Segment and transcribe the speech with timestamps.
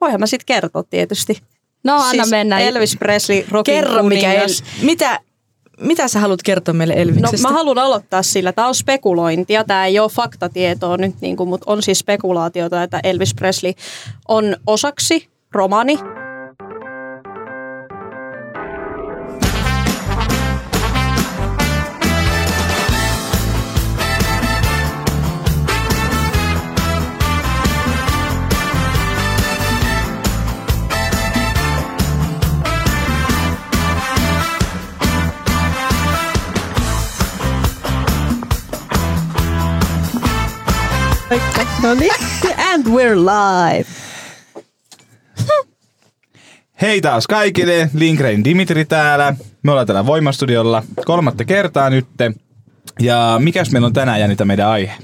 [0.00, 1.38] voihan mä sitten kertoa tietysti.
[1.84, 2.58] No anna siis mennä.
[2.60, 4.48] Elvis Presley, rockin Kerro, mikä El-
[4.82, 5.20] mitä,
[5.80, 7.48] mitä sä haluat kertoa meille No Elviksestä?
[7.48, 8.52] mä haluan aloittaa sillä.
[8.52, 13.00] Tämä on spekulointia, tämä ei ole faktatietoa nyt, niin kuin, mutta on siis spekulaatiota, että
[13.04, 13.72] Elvis Presley
[14.28, 15.98] on osaksi romani.
[41.82, 42.12] No niin,
[42.58, 43.86] and we're live.
[46.80, 49.36] Hei taas kaikille, Lindgren Dimitri täällä.
[49.62, 52.32] Me ollaan täällä Voimastudiolla kolmatta kertaa nytte.
[53.00, 54.94] Ja mikäs meillä on tänään jännitä meidän aihe?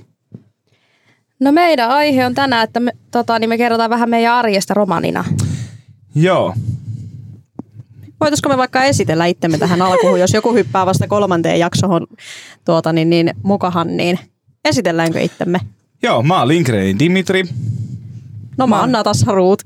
[1.40, 5.24] No meidän aihe on tänään, että me, tota, niin me kerrotaan vähän meidän arjesta romanina.
[6.14, 6.54] Joo,
[8.20, 12.06] Voitaisiko me vaikka esitellä itsemme tähän alkuun, jos joku hyppää vasta kolmanteen jaksoon
[12.64, 14.18] tuota, niin, niin, mukahan, niin
[14.64, 15.60] esitelläänkö itsemme?
[16.04, 17.44] Joo, mä oon Lindgrenin Dimitri.
[18.56, 19.62] No mä oon Natas Haruut.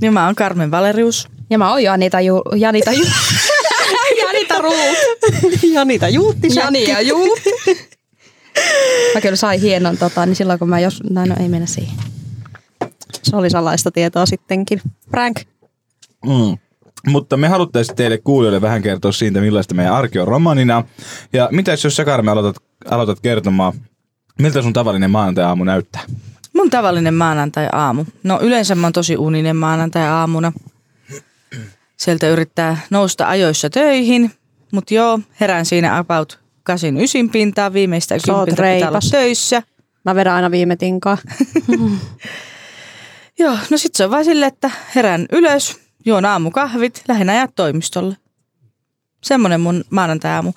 [0.00, 1.28] Niin mä oon Carmen Valerius.
[1.50, 2.42] Ja mä oon Janita Ju...
[2.56, 3.04] Janita Ju...
[4.22, 5.62] Janita Ruut.
[5.62, 7.40] Janita Juutti Jani ja Juut.
[9.14, 11.02] Mä kyllä sain hienon tota, niin silloin kun mä jos...
[11.10, 11.94] No, no ei mennä siihen.
[13.22, 14.80] Se oli salaista tietoa sittenkin.
[15.10, 15.40] Prank.
[16.26, 16.58] Mm.
[17.06, 20.84] Mutta me haluttaisiin teille kuulijoille vähän kertoa siitä, millaista meidän arki on romanina.
[21.32, 22.56] Ja mitäs jos sä Karme aloitat,
[22.90, 23.72] aloitat kertomaan,
[24.42, 26.02] miltä sun tavallinen maanantai-aamu näyttää?
[26.52, 28.04] Mun tavallinen maanantai-aamu.
[28.22, 30.52] No yleensä mä oon tosi uninen maanantai-aamuna.
[31.96, 34.30] Sieltä yrittää nousta ajoissa töihin.
[34.72, 37.72] Mutta joo, herään siinä about kasin ysin pintaa.
[37.72, 39.62] Viimeistä kympintä pitää olla töissä.
[40.04, 41.18] Mä vedän aina viime tinkaa.
[43.38, 48.16] Joo, no sit se on vaan silleen, että herään ylös, juon aamukahvit, lähden ajaa toimistolle.
[49.22, 50.52] Semmonen mun maanantai-aamu.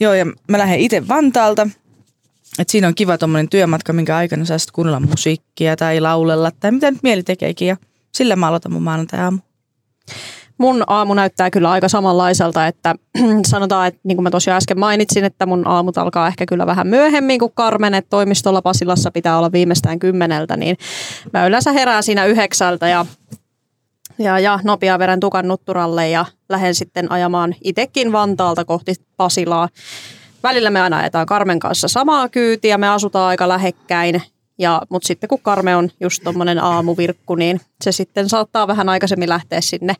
[0.00, 1.68] Joo, ja mä lähden itse Vantaalta.
[2.58, 6.70] Et siinä on kiva tommonen työmatka, minkä aikana saa sit kuunnella musiikkia tai laulella tai
[6.70, 7.68] mitä nyt mieli tekeekin.
[7.68, 7.76] Ja
[8.14, 9.38] sillä mä aloitan mun maanantai-aamu.
[10.58, 12.94] Mun aamu näyttää kyllä aika samanlaiselta, että
[13.46, 16.86] sanotaan, että niin kuin mä tosiaan äsken mainitsin, että mun aamut alkaa ehkä kyllä vähän
[16.86, 20.76] myöhemmin kuin Karmen, että toimistolla Pasilassa pitää olla viimeistään kymmeneltä, niin
[21.32, 23.06] mä yleensä herään siinä yhdeksältä ja,
[24.18, 29.68] ja, ja nopea veren tukan nutturalle ja lähden sitten ajamaan itekin Vantaalta kohti Pasilaa.
[30.46, 34.22] Välillä me aina ajetaan Karmen kanssa samaa kyytiä, me asutaan aika lähekkäin,
[34.58, 39.28] ja, mutta sitten kun Karme on just tuommoinen aamuvirkku, niin se sitten saattaa vähän aikaisemmin
[39.28, 39.94] lähteä sinne,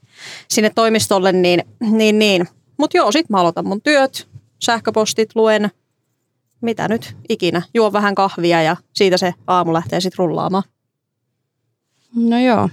[0.49, 2.49] sinne toimistolle, niin, niin, niin.
[2.77, 4.29] Mutta joo, sit mä aloitan mun työt,
[4.65, 5.71] sähköpostit luen,
[6.61, 7.63] mitä nyt ikinä.
[7.75, 10.65] Juon vähän kahvia ja siitä se aamu lähtee sitten rullaamaan.
[12.15, 12.69] No joo.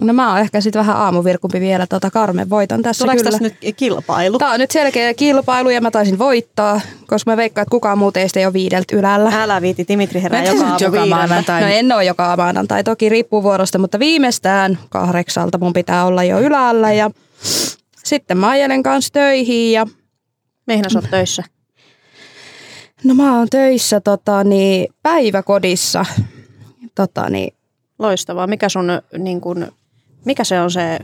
[0.00, 3.30] No mä oon ehkä sitten vähän aamuvirkumpi vielä tota Karmen voiton tässä Tuleeko kyllä.
[3.30, 4.38] tässä nyt kilpailu?
[4.38, 8.12] Tää on nyt selkeä kilpailu ja mä taisin voittaa, koska mä veikkaan, että kukaan muu
[8.12, 9.42] teistä ei ole viideltä ylällä.
[9.42, 11.60] Älä viiti, Dimitri herää joka aamu joka maanantai.
[11.60, 16.40] No en ole joka maanantai, toki riippuu vuorosta, mutta viimeistään kahdeksalta mun pitää olla jo
[16.40, 17.10] ylällä ja
[18.04, 19.86] sitten mä ajelen kanssa töihin ja
[20.66, 21.42] Mihin sä oot töissä?
[23.04, 26.04] no mä oon töissä tota, niin, päiväkodissa.
[26.94, 27.54] Tota, niin,
[27.98, 28.46] Loistavaa.
[28.46, 29.72] Mikä sun niin kun,
[30.26, 30.98] mikä se on se,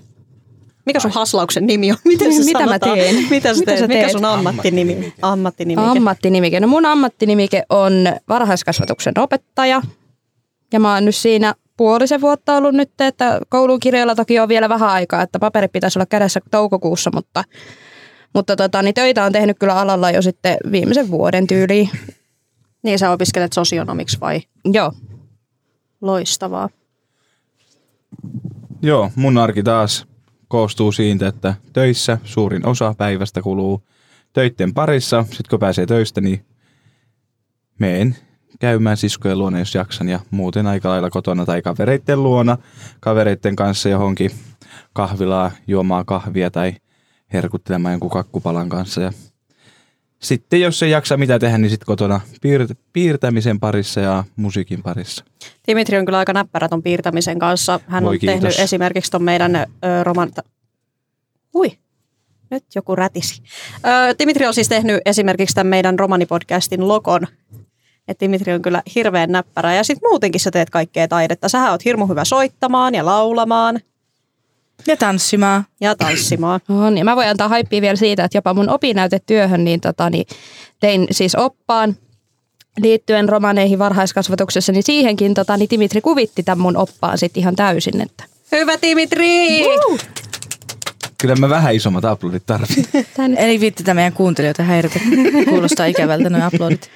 [0.87, 1.99] mikä sun haslauksen nimi on?
[2.05, 2.99] Miten se Mitä mä sanotaan?
[2.99, 3.27] teen?
[3.31, 3.81] Mitä sä Mitä teet?
[3.81, 4.13] sä Mikä teet?
[4.13, 5.15] sun ammattinimi?
[5.23, 5.89] Ammattinimike.
[5.89, 6.61] ammattinimike.
[6.61, 7.93] No mun ammattinimike on
[8.29, 9.83] varhaiskasvatuksen opettaja
[10.73, 14.69] ja mä oon nyt siinä puolisen vuotta ollut nyt, että koulun kirjoilla toki on vielä
[14.69, 17.45] vähän aikaa, että paperit pitäisi olla kädessä toukokuussa, mutta,
[18.35, 21.91] mutta tota, niin töitä on tehnyt kyllä alalla jo sitten viimeisen vuoden tyyliin.
[22.83, 24.41] Niin sä opiskelet sosionomiksi vai?
[24.65, 24.93] Joo.
[26.01, 26.69] Loistavaa.
[28.85, 30.07] Joo, mun arki taas
[30.49, 33.83] koostuu siitä, että töissä suurin osa päivästä kuluu
[34.33, 35.23] töitten parissa.
[35.23, 36.45] Sitten kun pääsee töistä, niin
[37.79, 38.17] meen
[38.61, 42.59] käymään siskojen luona, jos jaksan, ja muuten aika lailla kotona tai kavereitten luona,
[43.01, 44.31] kavereitten kanssa johonkin
[44.93, 46.75] kahvilaa juomaan kahvia tai
[47.33, 49.01] herkuttelemaan jonkun kakkupalan kanssa.
[49.01, 49.13] Ja
[50.23, 55.25] sitten jos ei jaksa mitä tehdä, niin sitten kotona piirt- piirtämisen parissa ja musiikin parissa.
[55.67, 57.81] Dimitri on kyllä aika näppärä ton piirtämisen kanssa.
[57.87, 58.35] Hän Voi on kiitos.
[58.35, 59.67] tehnyt esimerkiksi ton meidän ö,
[60.03, 60.31] roman...
[61.55, 61.79] Ui,
[62.51, 63.43] nyt joku rätisi.
[63.77, 67.27] Ö, Dimitri on siis tehnyt esimerkiksi tämän meidän romanipodcastin logon.
[68.09, 69.75] Et Dimitri on kyllä hirveän näppärä.
[69.75, 71.49] Ja sitten muutenkin sä teet kaikkea taidetta.
[71.49, 73.81] Sähän oot hirmu hyvä soittamaan ja laulamaan
[74.87, 75.65] Ja tanssimaan.
[75.81, 76.61] ja tanssimaan.
[76.69, 80.27] On, ja mä voin antaa haippia vielä siitä, että jopa mun opinnäytetyöhön niin, tota, niin
[80.81, 81.97] tein siis oppaan
[82.79, 88.01] liittyen romaneihin varhaiskasvatuksessa, niin siihenkin tota, niin Dimitri kuvitti tämän mun oppaan sitten ihan täysin.
[88.01, 89.63] Että Hyvä Dimitri!
[91.19, 92.85] Kyllä mä vähän isommat aplodit tarvitsen.
[93.37, 95.01] Eli viitti tämä meidän kuuntelijoita häiritä.
[95.49, 96.91] Kuulostaa ikävältä nuo uploadit.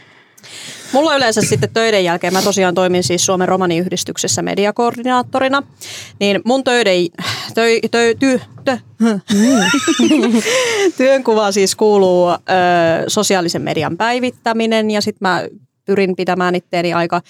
[0.93, 5.62] Mulla yleensä sitten töiden jälkeen, mä tosiaan toimin siis Suomen romaniyhdistyksessä mediakoordinaattorina,
[6.21, 7.06] niin mun töiden,
[7.55, 8.79] töi, töi, ty, tö,
[10.97, 12.35] työnkuva siis kuuluu ö,
[13.09, 15.43] sosiaalisen median päivittäminen ja sitten mä
[15.85, 17.21] pyrin pitämään itteeni aika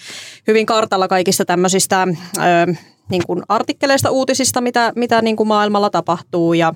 [0.47, 2.07] hyvin kartalla kaikista tämmöisistä
[2.37, 2.73] ö,
[3.09, 6.73] niin kuin artikkeleista, uutisista, mitä, mitä niin kuin maailmalla tapahtuu ja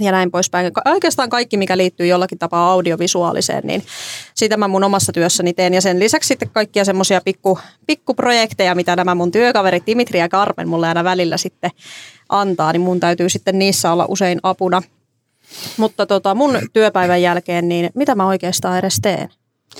[0.00, 0.72] ja näin poispäin.
[0.84, 3.82] Oikeastaan kaikki, mikä liittyy jollakin tapaa audiovisuaaliseen, niin
[4.34, 5.74] sitä mä mun omassa työssäni teen.
[5.74, 10.68] Ja sen lisäksi sitten kaikkia semmoisia pikku, pikkuprojekteja, mitä nämä mun työkaverit Dimitri ja Carmen
[10.68, 11.70] mulle aina välillä sitten
[12.28, 14.82] antaa, niin mun täytyy sitten niissä olla usein apuna.
[15.76, 19.28] Mutta tota, mun työpäivän jälkeen, niin mitä mä oikeastaan edes teen?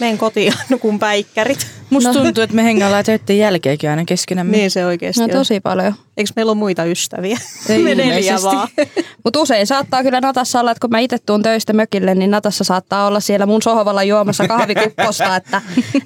[0.00, 1.66] Menen kotiin nukun päikkärit.
[1.90, 2.22] Musta no.
[2.22, 4.56] tuntuu, että me hengaillaan töiden jälkeenkin aina keskenämme.
[4.56, 5.30] Niin se oikeasti No on.
[5.30, 5.94] tosi paljon.
[6.16, 7.38] Eikö meillä ole muita ystäviä?
[7.68, 8.68] Ei Me neljä vaan.
[9.24, 12.64] Mutta usein saattaa kyllä Natassa olla, että kun mä itse tuun töistä mökille, niin Natassa
[12.64, 15.62] saattaa olla siellä mun sohvalla juomassa kahvikupposta, että,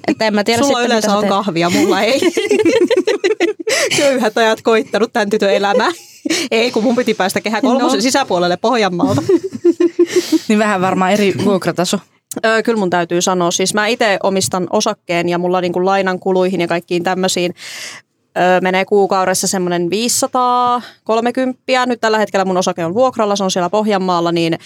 [0.07, 1.29] että en mä tiedä Sulla sitten, yleensä mitä on teet.
[1.29, 2.21] kahvia, mulla ei.
[3.97, 5.91] Köyhät ajat koittanut tämän tytön elämää.
[6.51, 8.01] Ei, kun mun piti päästä kehä kolmosen No.
[8.01, 9.21] sisäpuolelle Pohjanmaalta.
[10.47, 11.99] Niin vähän varmaan eri vuokrataso.
[12.45, 13.51] Öö, kyllä mun täytyy sanoa.
[13.51, 17.53] Siis mä itse omistan osakkeen ja mulla niinku lainan kuluihin ja kaikkiin tämmöisiin
[18.37, 21.85] öö, menee kuukaudessa semmoinen 530.
[21.85, 24.57] Nyt tällä hetkellä mun osake on vuokralla, se on siellä Pohjanmaalla, niin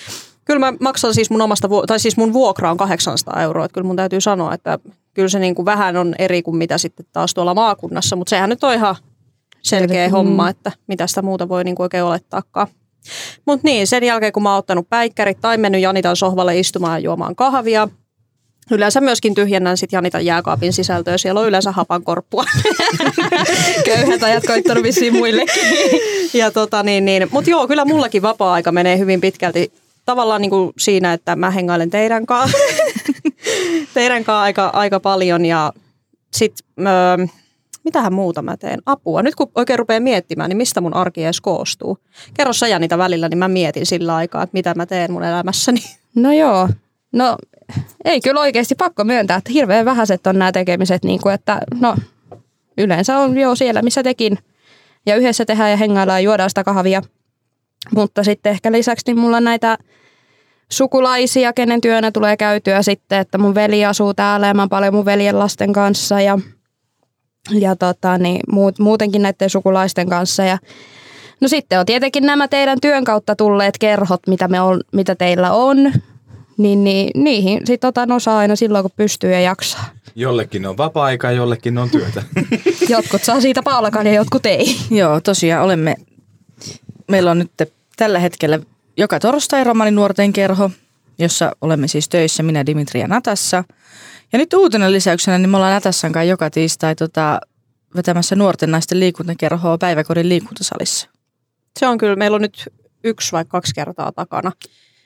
[0.46, 3.66] kyllä mä maksan siis mun omasta, tai siis mun vuokra on 800 euroa.
[3.66, 4.80] Että kyllä mun täytyy sanoa, että
[5.14, 8.64] kyllä se niinku vähän on eri kuin mitä sitten taas tuolla maakunnassa, mutta sehän nyt
[8.64, 8.96] on ihan
[9.62, 10.12] selkeä Mm.
[10.12, 12.68] homma, että mitä sitä muuta voi niinku oikein olettaakaan.
[13.46, 17.04] Mutta niin, sen jälkeen kun mä oon ottanut päikkärit tai mennyt Janitan sohvalle istumaan ja
[17.04, 17.88] juomaan kahvia,
[18.72, 21.18] Yleensä myöskin tyhjennän sit Janitan jääkaapin sisältöä.
[21.18, 22.46] Siellä on yleensä hapankorppua.
[23.86, 25.64] Köyhät ajat koittanut vissiin muillekin.
[26.34, 27.28] ja tota niin, niin.
[27.32, 29.72] Mutta joo, kyllä mullakin vapaa-aika menee hyvin pitkälti
[30.06, 32.58] tavallaan niin kuin siinä, että mä hengailen teidän kanssa,
[33.94, 35.74] teidän kanssa aika, aika paljon ja
[36.34, 37.26] sitten öö,
[37.90, 38.80] mitähän muuta mä teen?
[38.86, 39.22] Apua.
[39.22, 41.98] Nyt kun oikein rupeaa miettimään, niin mistä mun arki edes koostuu?
[42.34, 45.80] Kerro sä Janita välillä, niin mä mietin sillä aikaa, että mitä mä teen mun elämässäni.
[46.16, 46.70] No joo.
[47.14, 47.38] No
[48.06, 51.96] ei kyllä oikeasti pakko myöntää, että hirveän vähäiset on nämä tekemiset, niin kuin, että no
[52.78, 54.38] yleensä on jo siellä, missä tekin.
[55.06, 57.02] Ja yhdessä tehdään ja hengaillaan ja juodaan sitä kahvia.
[57.96, 59.78] Mutta sitten ehkä lisäksi niin mulla on näitä
[60.72, 64.94] sukulaisia, kenen työnä tulee käytyä sitten, että mun veli asuu täällä ja mä oon paljon
[64.94, 66.40] mun veljen lasten kanssa ja,
[67.52, 70.44] ja tota, niin, muut, muutenkin näiden sukulaisten kanssa.
[70.44, 70.58] Ja,
[71.42, 75.52] no sitten on tietenkin nämä teidän työn kautta tulleet kerhot, mitä, me on, mitä teillä
[75.52, 75.94] on,
[76.58, 79.90] niin, niin niihin sitten otan osaa aina silloin, kun pystyy ja jaksaa.
[80.16, 82.24] Jollekin on vapaa-aika ja jollekin on työtä.
[82.90, 84.76] Jotkut saa siitä palkan ja jotkut ei.
[84.92, 85.96] Joo, tosiaan olemme,
[87.08, 88.60] meillä on nyt tällä hetkellä
[89.00, 90.72] joka torstai Romanin nuorten kerho,
[91.20, 93.64] jossa olemme siis töissä minä, Dimitri ja Natassa.
[94.34, 97.40] Ja nyt uutena lisäyksenä, niin me ollaan Natassan kanssa joka tiistai tota,
[97.96, 101.10] vetämässä nuorten naisten liikuntakerhoa päiväkodin liikuntasalissa.
[101.80, 102.70] Se on kyllä, meillä on nyt
[103.04, 104.52] yksi vai kaksi kertaa takana.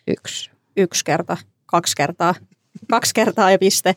[0.08, 0.52] Yksi.
[0.78, 2.36] Yksi kerta, kaksi kertaa,
[2.90, 3.96] kaksi kertaa ja piste.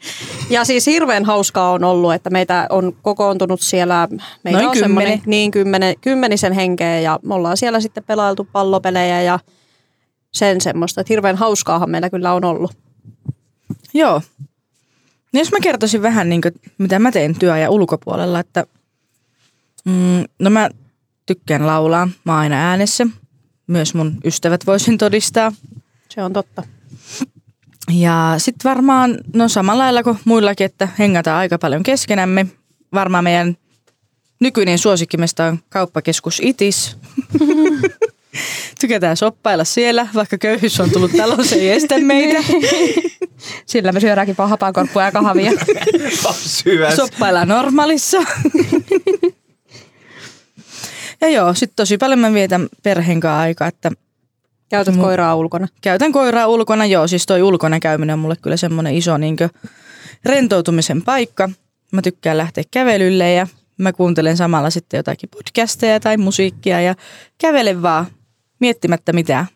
[0.51, 4.09] Ja siis hirveän hauskaa on ollut, että meitä on kokoontunut siellä,
[4.45, 5.23] meitä Noin on kymmenen.
[5.27, 9.39] niin kymmenen, kymmenisen henkeä ja me ollaan siellä sitten pelailtu pallopelejä ja
[10.33, 12.73] sen semmoista, että hirveän hauskaahan meillä kyllä on ollut.
[13.95, 14.23] Joo.
[15.33, 18.67] Niin jos mä kertoisin vähän, niin kuin, mitä mä teen työajan ulkopuolella, että
[19.85, 20.71] mm, no mä
[21.27, 23.07] tykkään laulaa, mä oon aina äänessä.
[23.67, 25.53] Myös mun ystävät voisin todistaa.
[26.09, 26.63] Se on totta.
[27.93, 32.47] Ja sitten varmaan, no samalla lailla kuin muillakin, että hengataan aika paljon keskenämme.
[32.93, 33.57] Varmaan meidän
[34.41, 36.97] nykyinen suosikkimesta on kauppakeskus Itis.
[38.81, 42.39] Tykätään soppailla siellä, vaikka köyhyys on tullut taloon, se ei estä meitä.
[43.67, 45.53] Sillä me syödäänkin vaan hapankorppua ja kahvia.
[46.33, 46.97] Syväs.
[46.97, 48.19] Soppaillaan normaalissa.
[51.21, 53.91] ja joo, sitten tosi paljon mä vietän perheen kanssa aikaa, että
[54.69, 55.69] Käytät Mu- koiraa ulkona.
[55.81, 56.87] käytän koiraa ulkona.
[56.87, 59.49] Joo, siis toi ulkona käyminen on mulle kyllä semmoinen iso niinkö,
[60.25, 61.49] rentoutumisen paikka.
[61.93, 63.47] Mä tykkään lähteä kävelylle ja
[63.79, 66.95] mä kuuntelen samalla sitten jotakin podcasteja tai musiikkia ja
[67.39, 68.07] kävelen vaan
[68.61, 69.47] miettimättä mitään.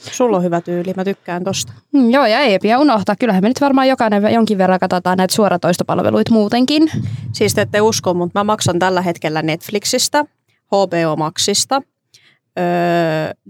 [0.00, 1.72] Sulla on hyvä tyyli, mä tykkään tosta.
[1.92, 3.16] Mm, joo, ja ei pidä unohtaa.
[3.16, 6.90] Kyllähän me nyt varmaan jokainen jonkin verran katsotaan näitä suoratoistopalveluita muutenkin.
[7.32, 10.24] Siis te ette usko, mutta mä maksan tällä hetkellä Netflixistä,
[10.66, 11.82] HBO Maxista,
[12.58, 12.64] öö,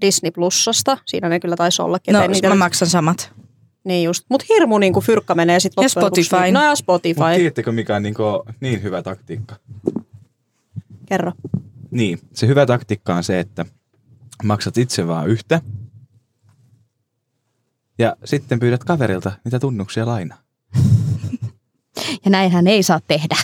[0.00, 0.98] Disney Plusasta.
[1.06, 2.12] Siinä ne kyllä taisi ollakin.
[2.12, 3.32] No, niitä mä maksan samat.
[3.84, 4.24] Niin just.
[4.28, 6.44] Mutta hirmu niin kuin fyrkka menee sitten Ja loppujen lopuksi Spotify.
[6.44, 6.54] Niin.
[6.54, 7.20] No ja Spotify.
[7.20, 8.14] Mutta tiedättekö mikä on niin,
[8.60, 9.56] niin hyvä taktiikka?
[11.06, 11.32] Kerro.
[11.90, 13.66] Niin, se hyvä taktiikka on se, että
[14.44, 15.60] maksat itse vaan yhtä.
[18.00, 20.38] Ja sitten pyydät kaverilta niitä tunnuksia lainaa.
[22.24, 23.36] Ja näinhän ei saa tehdä.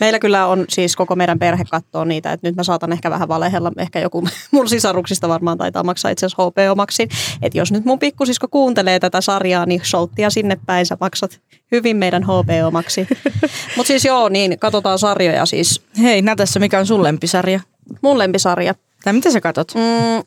[0.00, 3.28] Meillä kyllä on siis koko meidän perhe kattoo niitä, että nyt mä saatan ehkä vähän
[3.28, 7.08] valehella, ehkä joku mun sisaruksista varmaan taitaa maksaa itse asiassa HP-omaksi.
[7.42, 11.40] Että jos nyt mun pikkusisko kuuntelee tätä sarjaa, niin shoutia sinne päin, sä maksat
[11.72, 13.06] hyvin meidän HP-omaksi.
[13.76, 15.82] Mutta siis joo, niin katsotaan sarjoja siis.
[16.02, 17.60] Hei, näytässä mikä on sun lempisarja?
[18.02, 18.74] Mun lempisarja.
[19.04, 19.72] Tai mitä sä katot?
[19.74, 20.22] Mm,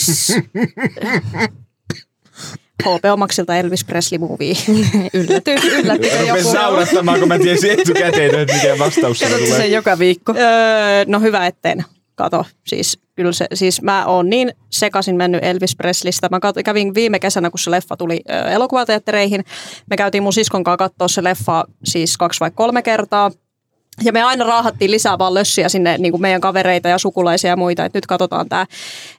[0.00, 0.32] s-
[2.82, 4.54] HP-omaksilta Elvis Presley movie.
[5.14, 6.52] Yllätty, yllätty joku.
[6.52, 10.34] naurattamaan, kun mä tiesin etukäteen, että mikä vastaus Katsotko sen joka viikko?
[10.36, 12.44] Öö, no hyvä etten kato.
[12.66, 16.28] Siis, kyllä se, siis mä oon niin sekaisin mennyt Elvis Preslistä.
[16.30, 19.44] Mä kat- kävin viime kesänä, kun se leffa tuli ö, elokuvateattereihin.
[19.90, 23.30] Me käytiin mun siskon kanssa katsoa se leffa siis kaksi vai kolme kertaa.
[24.02, 27.56] Ja me aina raahattiin lisää vaan lössiä sinne niin kuin meidän kavereita ja sukulaisia ja
[27.56, 28.66] muita, että nyt katsotaan tämä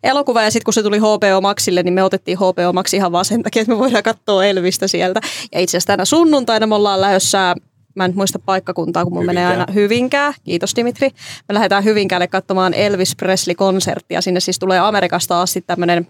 [0.03, 0.43] elokuva.
[0.43, 3.43] Ja sitten kun se tuli HBO Maxille, niin me otettiin HBO Max ihan vaan sen
[3.43, 5.21] takia, että me voidaan katsoa Elvistä sieltä.
[5.53, 7.55] Ja itse asiassa tänä sunnuntaina me ollaan lähdössä
[7.95, 10.33] Mä en nyt muista paikkakuntaa, kun mun menee aina Hyvinkää.
[10.43, 11.09] Kiitos Dimitri.
[11.47, 14.21] Me lähdetään Hyvinkäälle katsomaan Elvis Presley-konserttia.
[14.21, 16.07] Sinne siis tulee Amerikasta asti tämmöinen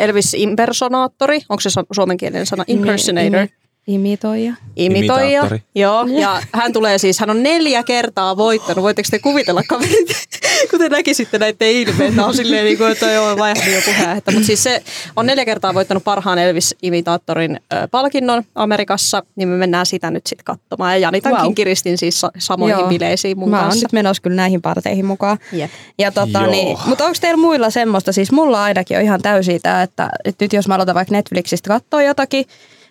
[0.00, 1.40] Elvis impersonaattori.
[1.48, 2.64] Onko se su- suomenkielinen sana?
[2.66, 3.40] Impersonator.
[3.40, 3.52] Imi,
[3.86, 4.52] imitoija.
[4.76, 5.24] Imitoija.
[5.24, 5.62] Imitaattori.
[5.74, 8.82] Joo, ja hän tulee siis, hän on neljä kertaa voittanut.
[8.82, 10.08] Voitteko te kuvitella kaverit,
[10.70, 14.30] kun te näkisitte näiden ilmeitä, on silleen niin kuin, että joo, vaihdu joku häähettä.
[14.30, 14.82] Mutta siis se
[15.16, 20.92] on neljä kertaa voittanut parhaan Elvis-imitaattorin palkinnon Amerikassa, niin me mennään sitä nyt sitten katsomaan.
[20.92, 21.54] Ja Janitankin Wow.
[21.54, 22.88] kiristin siis sa- samoihin Joo.
[22.88, 23.84] bileisiin mun Mä oon kanssa.
[23.84, 25.38] nyt menossa kyllä näihin parteihin mukaan.
[25.52, 25.70] Jep.
[25.98, 26.50] Ja tota, Joo.
[26.50, 30.44] niin, mutta onko teillä muilla semmoista, siis mulla ainakin on ihan täysin tämä, että, että
[30.44, 32.44] nyt jos mä aloitan vaikka Netflixistä katsoa jotakin,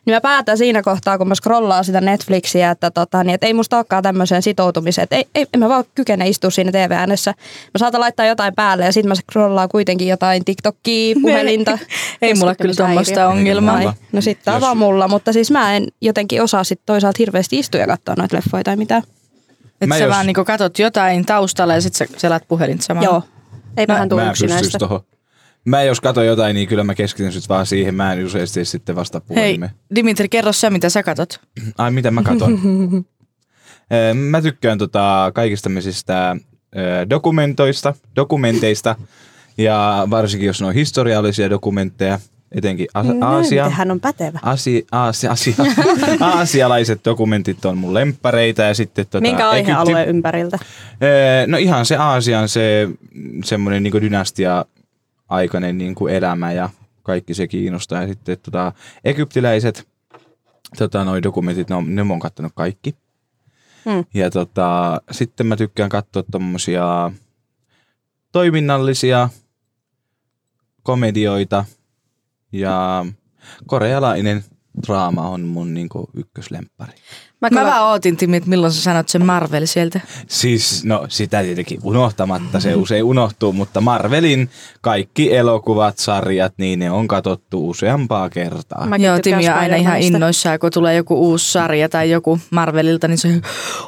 [0.06, 3.54] niin mä päätän siinä kohtaa, kun mä scrollaan sitä Netflixiä, että, tota, niin, että ei
[3.54, 5.04] musta olekaan tämmöiseen sitoutumiseen.
[5.04, 7.32] Että ei, ei, en mä vaan kykene istua siinä TV-äänessä.
[7.74, 11.78] Mä saatan laittaa jotain päälle ja sitten mä scrollaan kuitenkin jotain TikTokia, puhelinta.
[12.22, 13.40] Ei mulla kyllä tuommoista Keskittymisääiriö.
[13.40, 13.82] ongelmaa.
[13.82, 17.16] Ei no sitten tää on vaan mulla, mutta siis mä en jotenkin osaa sit toisaalta
[17.20, 19.04] hirveästi istua ja katsoa noita leffoja tai mitään.
[19.66, 23.10] Että Mä sä jos- vaan niinku katot jotain taustalla ja sit sä selaat puhelinta samalla.
[23.10, 23.24] Joo.
[23.78, 24.78] Eipähän tule Mä en yksinäistä.
[24.80, 25.02] tohon.
[25.66, 27.96] Mä jos katon jotain, niin kyllä mä keskityn sit vaan siihen.
[27.96, 29.72] Mä en useasti sitten vasta Hei, puhelimeen.
[29.96, 31.40] Dimitri, kerro sä, mitä sä katot.
[31.78, 32.60] Ai, mitä mä katon?
[34.14, 36.36] Mä tykkään tota kaikista tämmöisistä
[37.10, 38.96] dokumentoista, dokumenteista.
[39.58, 42.20] Ja varsinkin, jos ne on historiallisia dokumentteja,
[42.52, 43.70] etenkin a- Aasia.
[43.70, 44.40] Hän on pätevä.
[44.42, 45.54] Asi, Aasia, Asia,
[46.20, 50.60] aasialaiset dokumentit on mun lemppareita ja sitten tota, Minkä aihealueen ympäriltä?
[51.48, 52.90] No ihan se Aasian se
[53.44, 53.94] semmoinen niin
[55.26, 56.70] dynastia-aikainen niin kuin elämä ja
[57.04, 58.02] kaikki se kiinnostaa.
[58.02, 59.88] Ja sitten tota, egyptiläiset
[60.78, 62.96] tota, noi dokumentit, ne, on, ne mä oon kattonut kaikki.
[63.86, 64.06] Hmm.
[64.14, 67.12] Ja tota, sitten mä tykkään katsoa tommosia
[68.32, 69.30] toiminnallisia
[70.84, 71.66] komedioita
[72.52, 73.06] ja
[73.68, 74.44] korealainen
[74.88, 76.94] draama on mun niin ykköslemppari.
[77.52, 80.02] Mä, Mä kyllä- vaan ootin, Timi, että milloin sä sanot sen Marvel sieltä.
[80.28, 84.50] Siis, no sitä tietenkin unohtamatta, se usein unohtuu, mutta Marvelin
[84.82, 88.86] kaikki elokuvat, sarjat, niin ne on katsottu useampaa kertaa.
[88.86, 93.08] Mäkin Joo, Timi on aina ihan innoissaan, kun tulee joku uusi sarja tai joku Marvelilta,
[93.08, 93.42] niin se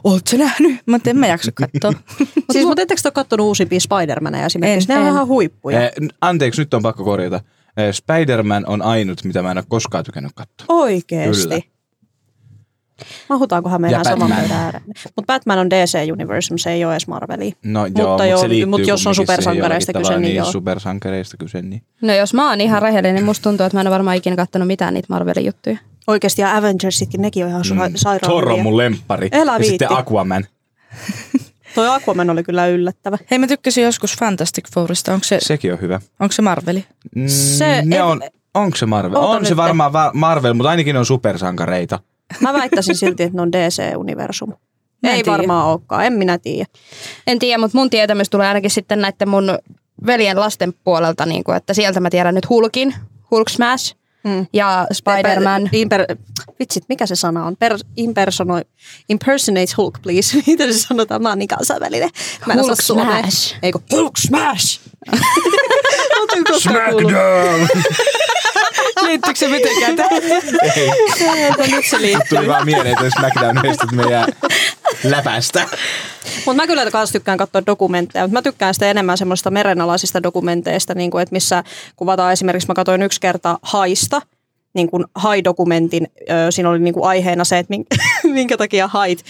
[0.03, 0.81] oot sä nähnyt?
[0.85, 1.93] Mä en mä jaksa katsoa.
[2.51, 4.91] Siis, mutta ettekö te ole kattonut uusimpia Spider-Maneja esimerkiksi?
[4.91, 5.81] En, ne on ihan huippuja.
[5.81, 7.39] Eh, anteeksi, nyt on pakko korjata.
[7.77, 10.65] Eh, Spider-Man on ainut, mitä mä en ole koskaan tykännyt katsoa.
[10.69, 11.43] Oikeesti.
[11.43, 11.76] Kyllä.
[13.29, 14.39] Mahutaankohan me Ja enää saman Batman.
[14.39, 14.83] pöydän ääreen?
[15.15, 17.51] Mutta Batman on DC Universum, se ei ole edes Marvelia.
[17.63, 20.51] No Mutta joo, mutta joo, se liittyy mut jos on supersankareista kyse, tavalla, niin joo.
[20.51, 21.81] supersankareista kyse, niin.
[22.01, 24.35] No jos mä oon ihan rehellinen, niin musta tuntuu, että mä en ole varmaan ikinä
[24.35, 25.77] kattonut mitään niitä Marvelin juttuja.
[26.07, 27.91] Oikeasti ja Avengersitkin, nekin on ihan mm.
[27.95, 29.29] sairaan Thor on mun lemppari.
[29.31, 30.45] Ja sitten Aquaman.
[31.75, 33.17] Toi Aquaman oli kyllä yllättävä.
[33.31, 35.13] Hei, mä tykkäsin joskus Fantastic Fourista.
[35.13, 35.99] Onko se, Sekin on hyvä.
[36.19, 36.85] onko se Marveli?
[37.15, 38.21] Mm, Se- ne en- on,
[38.53, 39.15] onko se Marvel?
[39.15, 39.57] Oota on se nyt.
[39.57, 41.99] varmaan va- Marvel, mutta ainakin on supersankareita.
[42.41, 44.49] Mä väittäisin silti, että ne on DC-universum.
[45.03, 45.37] Mä Ei tiedä.
[45.37, 46.65] varmaan olekaan, en minä tiedä.
[47.27, 49.57] En tiedä, mutta mun tietämys tulee ainakin sitten näiden mun
[50.05, 52.95] veljen lasten puolelta, niin kuin, että sieltä mä tiedän nyt Hulkin,
[53.31, 54.47] Hulk Smash Mm.
[54.53, 55.69] ja Spider-Man.
[55.71, 56.05] Imper,
[56.59, 57.55] vitsit, mikä se sana on?
[57.57, 58.61] Per, impersonoi,
[59.09, 60.37] impersonate Hulk, please.
[60.47, 61.21] Miten se sanotaan?
[61.21, 62.09] Mä oon niin kansainvälinen.
[62.45, 63.21] Mä en Hulk suomea.
[63.21, 63.55] smash.
[63.63, 63.79] Eikö?
[63.91, 64.79] Hulk smash!
[66.91, 67.11] Kuullut?
[69.07, 70.23] Liittyykö se mitenkään tähän?
[70.75, 70.91] Ei,
[71.71, 72.37] nyt se liittyy.
[72.37, 74.25] Tuli vaan mieleen, että SmackDown heistit meidän
[75.03, 75.65] läpästä.
[76.45, 80.93] Mutta mä kyllä kans tykkään katsoa dokumentteja, mutta mä tykkään sitä enemmän semmoista merenalaisista dokumenteista,
[80.93, 81.63] niin kuin, että missä
[81.95, 84.21] kuvataan esimerkiksi, mä katsoin yksi kerta haista,
[84.73, 86.07] niin kuin Hai-dokumentin.
[86.49, 89.23] Siinä oli niin kuin aiheena se, että minkä, minkä takia hait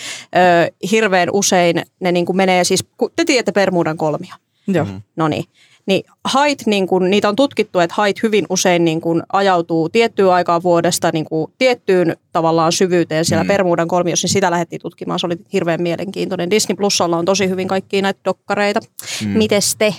[0.91, 4.35] hirveän usein ne niin kuin menee siis, te tiedätte Bermudan kolmia.
[4.67, 4.85] Joo.
[4.85, 5.01] Mm.
[5.15, 5.45] No niin.
[5.87, 10.31] Niin hait, niin kun, niitä on tutkittu, että hait hyvin usein niin kun, ajautuu tiettyyn
[10.31, 13.47] aikaan vuodesta niin kun, tiettyyn tavallaan syvyyteen siellä Mm.
[13.47, 15.19] Bermudan kolmiossa, niin sitä lähdettiin tutkimaan.
[15.19, 16.49] Se oli hirveän mielenkiintoinen.
[16.49, 18.79] Disney Plusalla on tosi hyvin kaikkia näitä dokkareita.
[19.25, 19.29] Mm.
[19.29, 19.95] Mites te?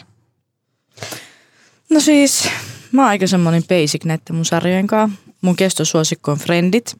[1.91, 2.49] No siis,
[2.93, 5.19] mä oon aika semmonen basic näiden mun sarjojen kanssa.
[5.41, 6.97] Mun kestosuosikko on Friendit,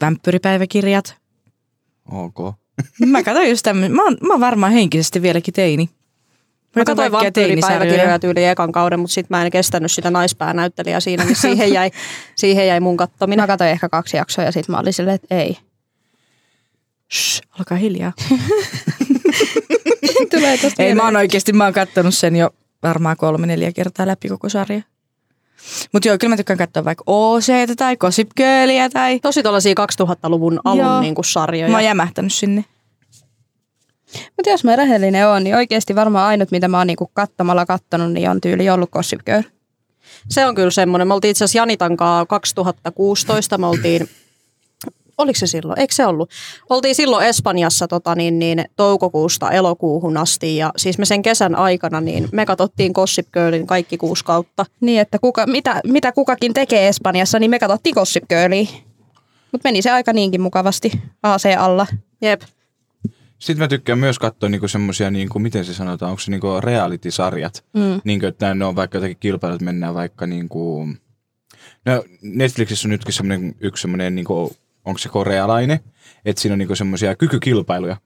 [0.00, 1.16] Vampyripäiväkirjat.
[2.10, 2.54] Ok.
[3.06, 5.88] Mä katson just tämmönen, mä oon, mä oon varmaan henkisesti vieläkin teini.
[6.74, 11.24] Mä katsoin kaikkia vampyyripäiväkirjoja tyyliin ekan kauden, mutta sitten mä en kestänyt sitä naispäänäyttelijää siinä,
[11.24, 11.90] niin siihen jäi,
[12.36, 13.42] siihen jäi mun kattominen.
[13.42, 15.58] Mä katsoin ehkä kaksi jaksoa ja sitten mä olin silleen, että ei.
[17.12, 18.12] Shh, olkaa hiljaa.
[20.30, 22.50] Tulee tosta Ei, mä oon oikeesti, mä oon kattonut sen jo
[22.82, 24.82] varmaan kolme, neljä kertaa läpi koko sarja.
[25.92, 29.20] Mutta joo, kyllä mä tykkään katsoa vaikka OC tai Gossip Girlia tai...
[29.20, 31.68] Tosi tuollaisia 2000-luvun alun niin sarjoja.
[31.68, 32.64] Mä oon jämähtänyt sinne.
[34.36, 38.12] Mutta jos mä rehellinen oon, niin oikeasti varmaan ainut, mitä mä oon niinku kattamalla kattonut,
[38.12, 39.42] niin on tyyli ollut Gossip Girl.
[40.30, 41.08] Se on kyllä semmoinen.
[41.08, 43.58] Me oltiin itse asiassa Janitan kanssa 2016.
[43.58, 44.08] Me oltiin,
[45.18, 45.80] oliko se silloin?
[45.80, 46.30] Eikö se ollut?
[46.70, 52.00] Oltiin silloin Espanjassa tota, niin, niin, toukokuusta elokuuhun asti ja siis me sen kesän aikana
[52.00, 54.66] niin me katsottiin Gossip Girlin kaikki kuusi kautta.
[54.80, 58.66] Niin, että kuka, mitä, mitä kukakin tekee Espanjassa, niin me katsottiin Gossip Girlia.
[59.52, 60.92] Mutta meni se aika niinkin mukavasti
[61.22, 61.86] AC alla.
[62.20, 62.42] Jep.
[63.38, 67.64] Sitten mä tykkään myös katsoa niinku semmosia, niinku, miten se sanotaan, onko se niinku reality-sarjat.
[67.72, 68.00] Mm.
[68.04, 70.88] Niinku, että ne on vaikka jotakin kilpailut, mennään vaikka niinku...
[71.86, 75.80] No Netflixissä on nytkin semmoinen, yksi semmoinen, niinku, onko se korealainen,
[76.24, 77.96] että siinä on niinku semmoisia kykykilpailuja.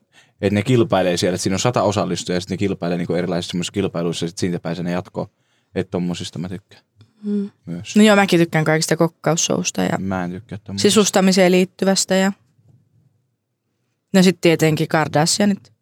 [0.41, 3.51] Että ne kilpailee siellä, että siinä on sata osallistujaa ja sitten ne kilpailee niinku erilaisissa
[3.51, 5.27] semmoisissa kilpailuissa ja sitten siitä pääsee ne jatkoon.
[5.75, 6.83] Että tommosista mä tykkään
[7.23, 7.51] Mm.
[7.67, 7.97] myös.
[7.97, 10.83] No joo, mäkin tykkään kaikista kokkaussousta ja Mä en tykkää tommosista.
[10.91, 12.33] sisustamiseen liittyvästä ja...
[14.15, 15.73] No sitten tietenkin Kardashianit.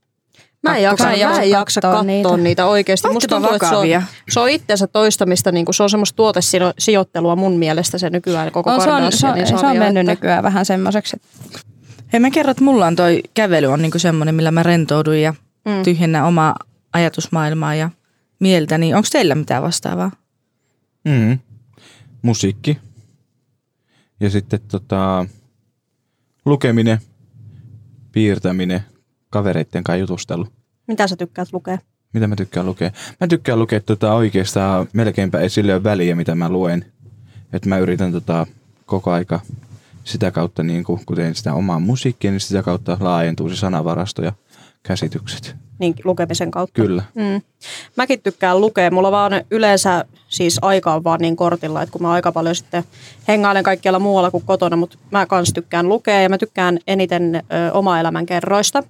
[0.63, 2.37] Mä en jaksa, Mä en mä jaksa en jaksa katsoa katsoa niitä.
[2.37, 3.09] niitä, oikeasti.
[3.09, 4.03] Musta tuntuu, että se on, vakavia?
[4.31, 8.71] se on itsensä toistamista, niin kuin se on semmoista tuotesijoittelua mun mielestä se nykyään koko
[8.71, 11.17] On, se, on, se, on, Kardashianin se on mennyt että- nykyään vähän semmoiseksi.
[12.13, 15.35] Hei mä kerron, että mulla on toi kävely on niinku semmoinen, millä mä rentoudun ja
[15.67, 15.83] Mm.
[15.83, 16.57] tyhjennän omaa
[16.93, 17.91] ajatusmaailmaa ja
[18.41, 18.79] mieltä.
[18.79, 20.11] Niin onko teillä mitään vastaavaa?
[21.05, 21.39] Mm.
[22.23, 22.79] Musiikki.
[24.21, 25.27] Ja sitten tota,
[26.45, 26.99] lukeminen,
[28.17, 28.81] piirtäminen,
[29.31, 30.47] kavereitten kanssa jutustelu.
[30.87, 31.79] Mitä sä tykkäät lukea?
[32.13, 32.91] Mitä mä tykkään lukea?
[33.21, 36.85] Mä tykkään lukea tota oikeastaan melkeinpä ei sille ole väliä, mitä mä luen.
[37.53, 38.47] Että mä yritän tota
[38.87, 39.41] koko aika
[40.05, 44.23] sitä kautta, niin kuin, kun teen sitä omaa musiikkia, niin sitä kautta laajentuu se sanavarasto
[44.23, 44.33] ja
[44.83, 45.57] käsitykset.
[45.79, 46.83] Niin lukemisen kautta.
[46.83, 47.03] Kyllä.
[47.15, 47.43] Mm.
[47.97, 48.91] Mäkin tykkään lukea.
[48.91, 52.85] Mulla vaan yleensä siis aika on vaan niin kortilla, että kun mä aika paljon sitten
[53.29, 57.73] hengailen kaikkialla muualla kuin kotona, mutta mä kans tykkään lukea ja mä tykkään eniten ö,
[57.73, 58.83] oma elämän kerroista.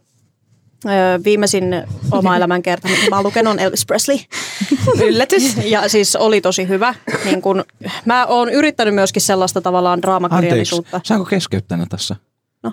[0.85, 0.88] Ö,
[1.25, 4.16] viimeisin oma elämän kerta, mitä mä oon lukenut, on Elvis Presley.
[5.09, 5.57] Yllätys.
[5.64, 6.94] Ja siis oli tosi hyvä.
[7.25, 7.64] Niin kun,
[8.05, 11.01] mä oon yrittänyt myöskin sellaista tavallaan Anteeksi, draamakirjallisuutta.
[11.05, 12.16] saanko keskeyttää tässä?
[12.62, 12.72] No.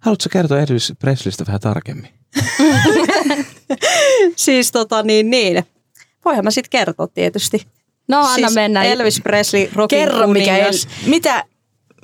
[0.00, 2.10] Haluatko kertoa Elvis Presleystä vähän tarkemmin?
[4.36, 5.64] Siis tota niin, niin.
[6.24, 7.66] Voihan mä sitten kertoa tietysti.
[8.08, 8.84] No anna siis mennä.
[8.84, 10.72] Elvis Presley, rockin Kerro mikä el...
[11.06, 11.44] mitä,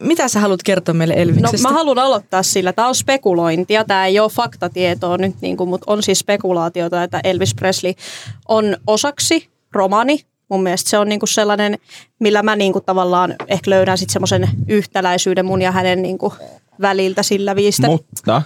[0.00, 1.68] mitä sä haluat kertoa meille No Elviksestä?
[1.68, 2.72] mä haluan aloittaa sillä.
[2.72, 7.20] Tämä on spekulointia, tämä ei ole faktatietoa nyt, niin kuin, mutta on siis spekulaatiota, että
[7.24, 7.92] Elvis Presley
[8.48, 10.20] on osaksi romani.
[10.48, 11.78] Mun mielestä se on niin kuin sellainen,
[12.18, 16.32] millä mä niin kuin tavallaan ehkä löydän sitten semmoisen yhtäläisyyden mun ja hänen niin kuin
[16.80, 17.86] väliltä sillä viistä.
[17.86, 18.42] Mutta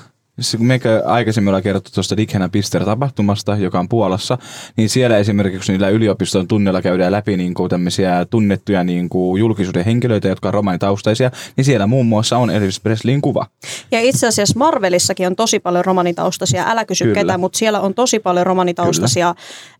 [0.59, 4.39] meikä aikaisemmin ollaan kerrottu tuosta Dick Pister-tapahtumasta, joka on Puolassa,
[4.77, 9.85] niin siellä esimerkiksi niillä yliopiston tunnilla käydään läpi niin kuin tämmöisiä tunnettuja niin kuin julkisuuden
[9.85, 13.47] henkilöitä, jotka on romanitaustaisia, niin siellä muun muassa on Elvis Presleyin kuva.
[13.91, 17.21] Ja itse asiassa Marvelissakin on tosi paljon romanitaustaisia, älä kysy Kyllä.
[17.21, 19.35] ketä, mutta siellä on tosi paljon romanitaustaisia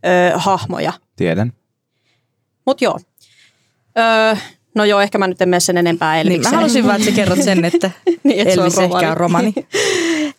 [0.07, 0.93] ö, hahmoja.
[1.17, 1.53] Tiedän.
[2.67, 2.99] Mutta joo.
[3.99, 4.37] Ö,
[4.77, 6.55] no joo, ehkä mä nyt en mene sen enempää niin, Elvikseen.
[6.55, 7.91] mä halusin vaan, että sä kerrot sen, että
[8.25, 9.55] Niin, että se on Elvis ehkä on romani.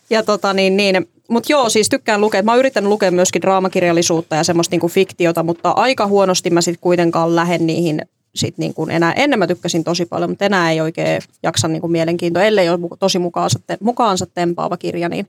[0.09, 1.09] Ja tota niin, niin.
[1.29, 2.43] Mutta joo, siis tykkään lukea.
[2.43, 6.81] Mä oon yrittänyt lukea myöskin draamakirjallisuutta ja semmoista niinku fiktiota, mutta aika huonosti mä sitten
[6.81, 8.01] kuitenkaan lähden niihin
[8.35, 9.13] sit niinku enää.
[9.13, 12.43] Ennen mä tykkäsin tosi paljon, mutta enää ei oikein jaksa niinku mielenkiintoa.
[12.43, 15.27] Ellei ole tosi mukaansa, te- mukaansa tempaava kirja, niin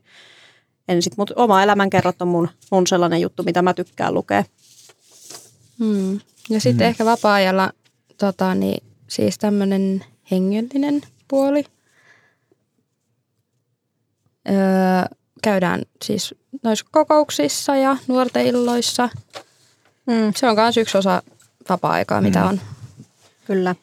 [0.87, 4.43] en sit, mutta oma elämänkerrat on mun, mun sellainen juttu, mitä mä tykkään lukea.
[5.79, 6.19] Hmm.
[6.49, 7.71] Ja sitten ehkä vapaa-ajalla
[8.17, 11.65] tota, niin, siis tämmöinen hengellinen puoli.
[14.49, 14.55] Öö,
[15.43, 19.09] käydään siis noissa kokouksissa ja nuorten illoissa.
[20.05, 21.23] Mm, Se on myös yksi osa
[21.69, 22.61] vapaa-aikaa, mitä on.
[23.45, 23.75] kyllä.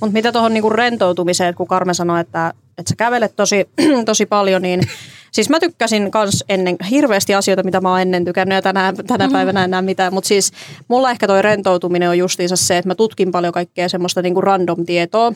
[0.00, 3.68] Mutta mitä tuohon niinku rentoutumiseen, kun Karme sanoi, että, että sä kävelet tosi,
[4.06, 4.80] tosi paljon, niin
[5.32, 9.28] siis mä tykkäsin kans ennen hirveästi asioita, mitä mä oon ennen tykännyt ja tänä, tänä
[9.32, 10.14] päivänä en näe mitään.
[10.14, 10.52] Mutta siis
[10.88, 14.86] mulla ehkä toi rentoutuminen on justiinsa se, että mä tutkin paljon kaikkea semmoista niinku random
[14.86, 15.32] tietoa.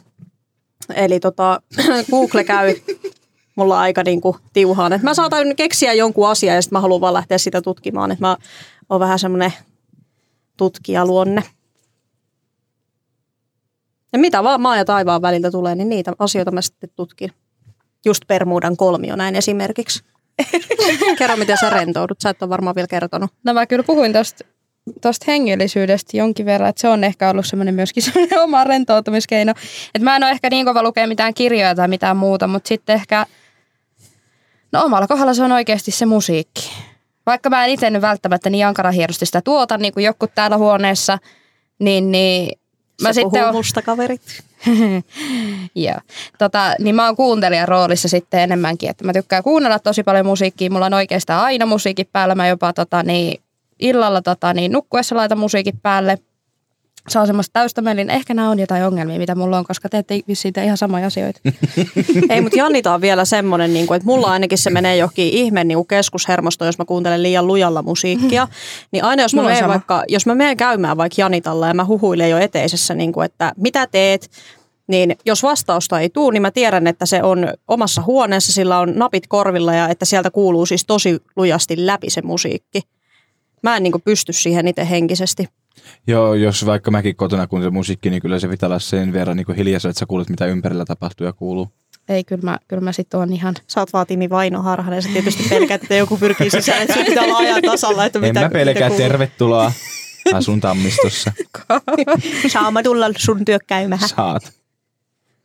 [0.95, 1.61] Eli tota,
[2.11, 2.75] Google käy
[3.57, 4.93] mulla aika niinku tiuhaan.
[4.93, 8.11] Et mä saatan keksiä jonkun asian ja sitten mä haluan vaan lähteä sitä tutkimaan.
[8.11, 8.37] Et mä
[8.89, 9.53] oon vähän semmoinen
[10.57, 11.43] tutkijaluonne.
[14.13, 17.31] Ja mitä vaan maa ja taivaan väliltä tulee, niin niitä asioita mä sitten tutkin.
[18.07, 20.05] Just Permuudan kolmio näin esimerkiksi.
[21.19, 22.21] Kerro, miten sä rentoudut.
[22.21, 23.31] Sä et ole varmaan vielä kertonut.
[23.45, 24.45] No mä kyllä puhuin tosta,
[25.03, 29.55] tosta hengellisyydestä jonkin verran, että se on ehkä ollut semmoinen myöskin semmoinen oma rentoutumiskeino.
[29.95, 32.95] Että mä en ole ehkä niin kova lukea mitään kirjoja tai mitään muuta, mutta sitten
[32.95, 33.27] ehkä,
[34.73, 36.71] no omalla kohdalla se on oikeasti se musiikki.
[37.27, 41.19] Vaikka mä en itse välttämättä niin ankarahierosti sitä tuota, niin kuin joku täällä huoneessa,
[41.79, 42.59] niin, niin
[43.03, 44.21] Mä se sitten puhuu on, musta kaverit.
[45.75, 46.01] Joo.
[46.39, 50.71] Tota, niin mä oon kuuntelijan roolissa sitten enemmänkin, että mä tykkään kuunnella tosi paljon musiikkia.
[50.71, 52.35] Mulla on oikeastaan aina musiikki päällä.
[52.35, 53.41] Mä jopa tota, niin,
[53.79, 56.19] illalla tota, niin, nukkuessa laitan musiikit päälle.
[57.09, 58.17] Se on semmoista täystämällinen.
[58.17, 61.41] Ehkä nämä on jotain ongelmia, mitä mulla on, koska te ette siitä ihan samoja asioita.
[62.31, 65.65] Ei, mutta Janita on vielä semmoinen, niin kuin, että mulla ainakin se menee johonkin ihme
[65.65, 68.49] niin kuin keskushermosto, jos mä kuuntelen liian lujalla musiikkia.
[68.93, 69.69] Niin aina jos mä, Mulla sama.
[69.69, 73.53] vaikka, jos mä menen käymään vaikka Janitalla ja mä huhuilen jo eteisessä, niin kuin, että
[73.57, 74.31] mitä teet,
[74.89, 78.93] niin jos vastausta ei tule, niin mä tiedän, että se on omassa huoneessa, sillä on
[78.97, 82.81] napit korvilla ja että sieltä kuuluu siis tosi lujasti läpi se musiikki.
[83.63, 85.49] Mä en niin kuin pysty siihen itse henkisesti.
[86.07, 89.57] Joo, jos vaikka mäkin kotona kuuntelen musiikki, niin kyllä se pitää olla sen verran niin
[89.57, 91.69] hiljaisen, että sä kuulet, mitä ympärillä tapahtuu ja kuuluu.
[92.09, 93.55] Ei, kyllä mä, kyllä mä sit oon ihan...
[93.67, 97.05] Sä oot vaan Timi Vaino Harhanen, sä tietysti pelkäät, että joku pyrkii sisään, että sun
[97.05, 99.73] pitää olla ajan tasalla, että En mitä, mä pelkää, tervetuloa.
[100.35, 101.33] Asun Tammistossa.
[102.53, 104.09] Saa mä tulla sun työkkäymään.
[104.09, 104.53] Saat.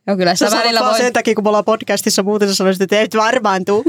[0.06, 1.00] Joo, kyllä Sä sanot välillä vaan voi...
[1.00, 3.84] sen takia, kun me ollaan podcastissa, muuten sä sanoisit, että et varmaan tuu.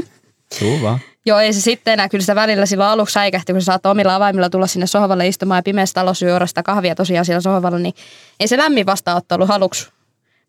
[0.58, 0.98] Tuu vaan.
[1.26, 2.08] Joo, ei se sitten enää.
[2.08, 5.58] Kyllä sitä välillä silloin aluksi säikähti, kun sä saat omilla avaimilla tulla sinne sohvalle istumaan
[5.58, 7.94] ja pimeässä talossa juoda sitä kahvia tosiaan siellä sohvalla, niin
[8.40, 9.88] ei se lämmin vastaanotto ollut aluksi.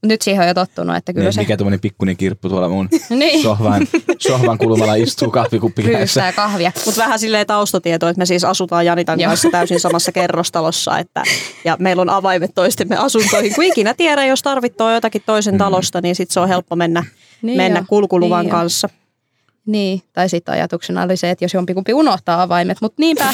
[0.03, 2.69] Mut nyt siihen on jo tottunut, että kyllä Niin, se mikä tuommoinen pikkuinen kirppu tuolla
[2.69, 3.43] mun Niin.
[3.43, 3.87] sohvan,
[4.19, 6.33] sohvan kulmalla istuu kahvikuppi kädessä.
[6.35, 6.71] kahvia.
[6.85, 9.29] Mutta vähän silleen taustatieto, että me siis asutaan Janitan Joo.
[9.29, 10.99] kanssa täysin samassa kerrostalossa.
[10.99, 11.23] Että,
[11.65, 13.55] ja meillä on avaimet toistemme asuntoihin.
[13.55, 17.03] Kun ikinä tiedä, jos tarvitsee jotakin toisen talosta, niin sitten se on helppo mennä,
[17.41, 17.85] Niin mennä joo.
[17.89, 18.89] kulkuluvan Niin kanssa.
[19.65, 23.23] Niin, tai sitten ajatuksena oli se, että jos jompikumpi unohtaa avaimet, mutta niinpä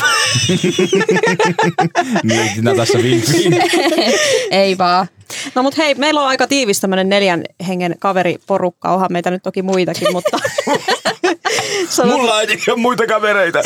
[2.23, 3.53] Niin, tässä vin, vin.
[4.51, 5.07] ei vaan.
[5.55, 8.93] No mutta hei, meillä on aika tiivis tämmöinen neljän hengen kaveriporukka.
[8.93, 10.37] Onhan meitä nyt toki muitakin, mutta...
[11.89, 13.61] Sanot, Mulla ei ole muita kavereita.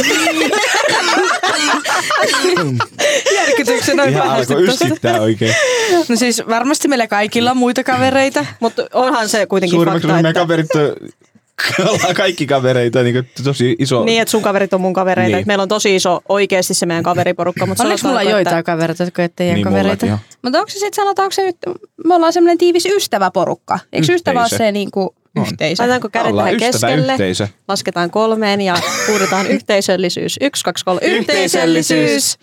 [3.36, 5.56] Järkytyksen noin Ihan alkoi yskittää oikein.
[6.10, 8.46] No siis varmasti meillä kaikilla on muita kavereita.
[8.60, 10.40] mutta onhan se kuitenkin Suurimmaksi fakta, meidän että...
[10.40, 11.10] kaverit on,
[11.90, 14.06] ollaan kaikki kavereita, niin kuin tosi iso.
[14.06, 15.28] Niin, että sun kaverit on mun kavereita.
[15.28, 15.36] Niin.
[15.38, 15.48] Niin.
[15.48, 17.66] Meillä on tosi iso oikeasti se meidän kaveriporukka.
[17.66, 20.18] Mutta Onneksi mulla joitain kavereita, jotka ei teidän niin kavereita.
[20.42, 21.72] Mutta onko se sitten, sanotaanko se, että
[22.08, 23.80] me ollaan semmoinen tiivis ystäväporukka?
[23.94, 24.64] Eikö ystävä ole Yhteisö.
[24.64, 25.44] se niinku On.
[25.44, 25.82] yhteisö?
[25.84, 26.96] Laitetaanko kädet Ollaan tähän keskelle?
[26.96, 27.48] ystäväyhteisö.
[27.68, 28.76] Lasketaan kolmeen ja
[29.08, 30.38] huudetaan yhteisöllisyys.
[30.42, 31.02] Yksi, kaksi, kolme.
[31.04, 32.38] Yhteisöllisyys.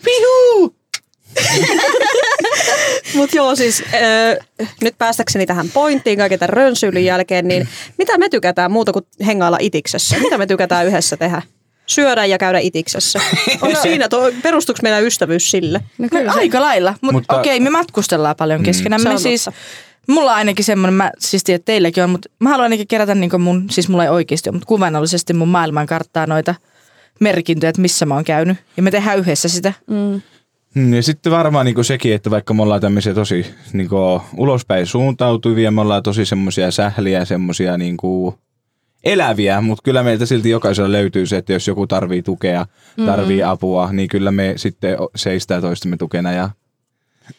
[3.15, 4.47] Mutta joo, siis äh,
[4.81, 9.57] nyt päästäkseni tähän pointtiin kaiken tämän rönsyylin jälkeen, niin mitä me tykätään muuta kuin hengailla
[9.61, 10.15] itiksessä?
[10.19, 11.41] Mitä me tykätään yhdessä tehdä?
[11.85, 13.19] Syödä ja käydä itiksessä.
[13.61, 15.79] On siinä, to, perustuuko meillä ystävyys sille?
[15.97, 19.09] No Kyllä, se- Aika lailla, mutta Mutta- okei, me matkustellaan paljon keskenämme.
[19.09, 19.45] on siis,
[20.07, 23.15] mulla on ainakin semmoinen, mä siis tiedän, että teilläkin on, mutta mä haluan ainakin kerätä
[23.15, 26.55] niin mun, siis mulla ei oikeasti ole, mutta kuvainnollisesti mun maailmankarttaa noita
[27.19, 28.57] merkintöjä, että missä mä oon käynyt.
[28.77, 29.73] Ja me tehdään yhdessä sitä.
[29.87, 30.21] Mm.
[30.75, 33.89] Mm, Ja sitten varmaan niin sekin, että vaikka me ollaan tämmöisiä tosi niin
[34.37, 37.97] ulospäin suuntautuvia, me ollaan tosi semmoisia sähliä, semmoisia niin
[39.03, 42.65] eläviä, mutta kyllä meiltä silti jokaisella löytyy se, että jos joku tarvii tukea,
[43.05, 43.49] tarvii mm.
[43.49, 46.31] apua, niin kyllä me sitten seistää toistemme tukena.
[46.31, 46.49] Ja,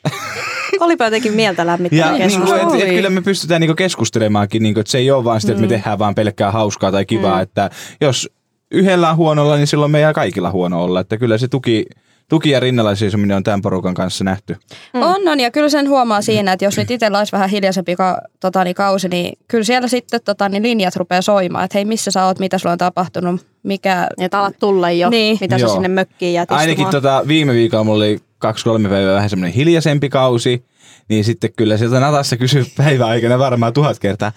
[0.80, 4.80] Olipa jotenkin mieltä lämmittävä ja niin kuin, et, kyllä me pystytään niin keskustelemaankin, niin kuin,
[4.80, 7.42] että se ei ole vaan sitä, että me tehdään vaan pelkkää hauskaa tai kivaa, mm.
[7.42, 7.70] että
[8.00, 8.30] jos
[8.70, 11.86] yhdellä on huonolla, niin silloin meidän kaikilla huono olla, että kyllä se tuki,
[12.28, 14.56] tuki ja rinnalla seisominen on tämän porukan kanssa nähty.
[14.94, 15.02] Mm.
[15.02, 18.20] On, on, ja kyllä sen huomaa siinä, että jos nyt itsellä olisi vähän hiljaisempi ka,
[18.40, 22.10] tota, niin kausi, niin kyllä siellä sitten tota, niin linjat rupeaa soimaan, että hei, missä
[22.10, 24.08] sä oot, mitä sulla on tapahtunut, mikä...
[24.18, 25.38] Että alat tulla jo, Niin.
[25.40, 25.74] mitä sä Joo.
[25.74, 30.64] sinne mökkiin jäät Ainakin tota, viime viikolla mulla oli kaksi-kolme päivää vähän semmoinen hiljaisempi kausi,
[31.08, 34.32] niin sitten kyllä sieltä Natassa kysyy päivän aikana varmaan tuhat kertaa,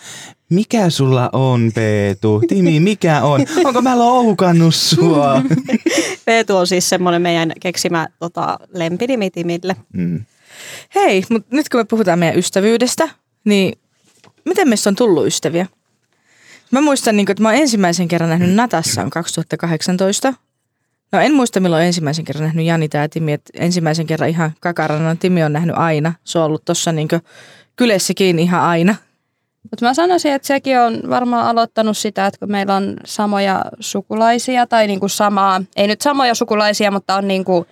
[0.49, 2.41] mikä sulla on Peetu?
[2.47, 3.45] Timi, mikä on?
[3.65, 5.41] Onko mä loukannut sua?
[6.25, 9.75] Peetu on siis semmoinen meidän keksimä tota, lempinimi Timille.
[9.93, 10.25] Mm.
[10.95, 13.10] Hei, mutta nyt kun me puhutaan meidän ystävyydestä,
[13.43, 13.79] Niin
[14.45, 15.67] miten meistä on tullut ystäviä?
[16.71, 20.33] Mä muistan, niin kuin, että mä oon ensimmäisen kerran nähnyt Natassa on 2018.
[21.12, 25.15] No en muista milloin ensimmäisen kerran nähnyt Jani tää Timi, että ensimmäisen kerran ihan kakarana
[25.15, 26.13] Timi on nähnyt aina.
[26.23, 27.07] Se on ollut tossa niin
[27.75, 28.95] kylässäkin ihan aina.
[29.63, 34.67] Mutta mä sanoisin, että sekin on varmaan aloittanut sitä, että kun meillä on samoja sukulaisia
[34.67, 37.65] tai niinku samaa, ei nyt samoja sukulaisia, mutta on niinku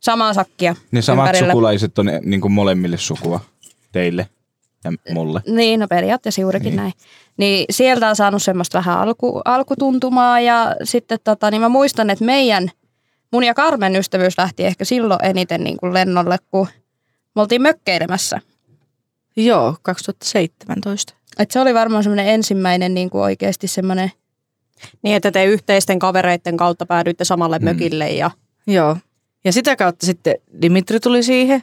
[0.00, 1.52] samaa sakkia Ne samat ympärillä.
[1.52, 3.40] sukulaiset on niin kuin molemmille sukua
[3.92, 4.28] teille
[4.84, 5.40] ja mulle.
[5.46, 6.76] Niin, no periaatteessa juurikin Niin.
[6.76, 6.82] niin.
[6.82, 6.92] näin.
[7.36, 12.24] Niin sieltä on saanut semmoista vähän alku, alkutuntumaa ja sitten tota, niin mä muistan, että
[12.24, 12.70] meidän,
[13.32, 16.68] mun ja Karmen ystävyys lähti ehkä silloin eniten niin kuin lennolle, kun
[17.34, 18.40] me oltiin mökkeilemässä.
[19.36, 21.14] Joo, 2017.
[21.38, 24.10] Et se oli varmaan semmoinen ensimmäinen niin kuin oikeasti semmoinen,
[25.02, 27.64] Niin, että te yhteisten kavereiden kautta päädyitte samalle Mm.
[27.64, 28.30] mökille ja
[28.66, 28.96] Joo.
[29.44, 31.62] Ja sitä kautta sitten Dimitri tuli siihen.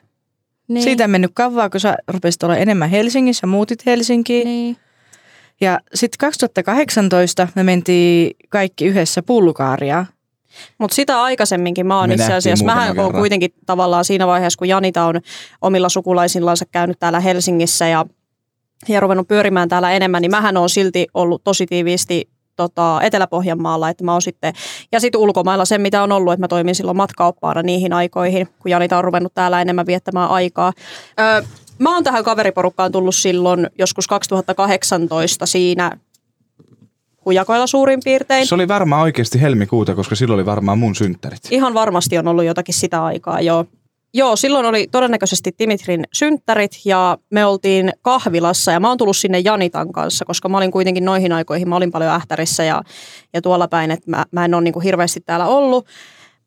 [0.67, 0.83] niin.
[0.83, 4.45] Siitä ei mennyt kauan, kun sä rupesit olla enemmän Helsingissä, muutit Helsinkiin.
[4.45, 4.63] Niin.
[4.63, 4.77] niin.
[5.61, 10.07] Ja sitten 2018 me mentiin kaikki yhdessä pullukaariaan.
[10.77, 13.11] Mutta sitä aikaisemminkin mä oon Me itse asiassa, mähän oon kerran.
[13.11, 15.21] kuitenkin tavallaan siinä vaiheessa, kun Janita on
[15.61, 18.05] omilla sukulaisillansa käynyt täällä Helsingissä ja,
[18.87, 24.03] ja ruvennut pyörimään täällä enemmän, niin mähän on silti ollut tosi tiiviisti tota, Etelä-Pohjanmaalla, että
[24.03, 24.53] mä oon sitten,
[24.91, 28.71] ja sitten ulkomailla sen, mitä on ollut, että mä toimin silloin matkaoppaana niihin aikoihin, kun
[28.71, 30.73] Janita on ruvennut täällä enemmän viettämään aikaa.
[31.19, 31.41] Öö,
[31.79, 35.91] mä oon tähän kaveriporukkaan tullut silloin joskus 2018 siinä
[37.25, 38.47] hujakoilla suurin piirtein.
[38.47, 41.39] Se oli varmaan oikeasti helmikuuta, koska silloin oli varmaan mun synttärit.
[41.51, 43.65] Ihan varmasti on ollut jotakin sitä aikaa, joo.
[44.15, 49.39] Joo, silloin oli todennäköisesti Dimitrin synttärit ja me oltiin kahvilassa ja mä oon tullut sinne
[49.39, 52.83] Janitan kanssa, koska mä olin kuitenkin noihin aikoihin, mä olin paljon ähtärissä ja,
[53.33, 55.87] ja tuolla päin, että mä, mä en ole niin kuin hirveästi täällä ollut.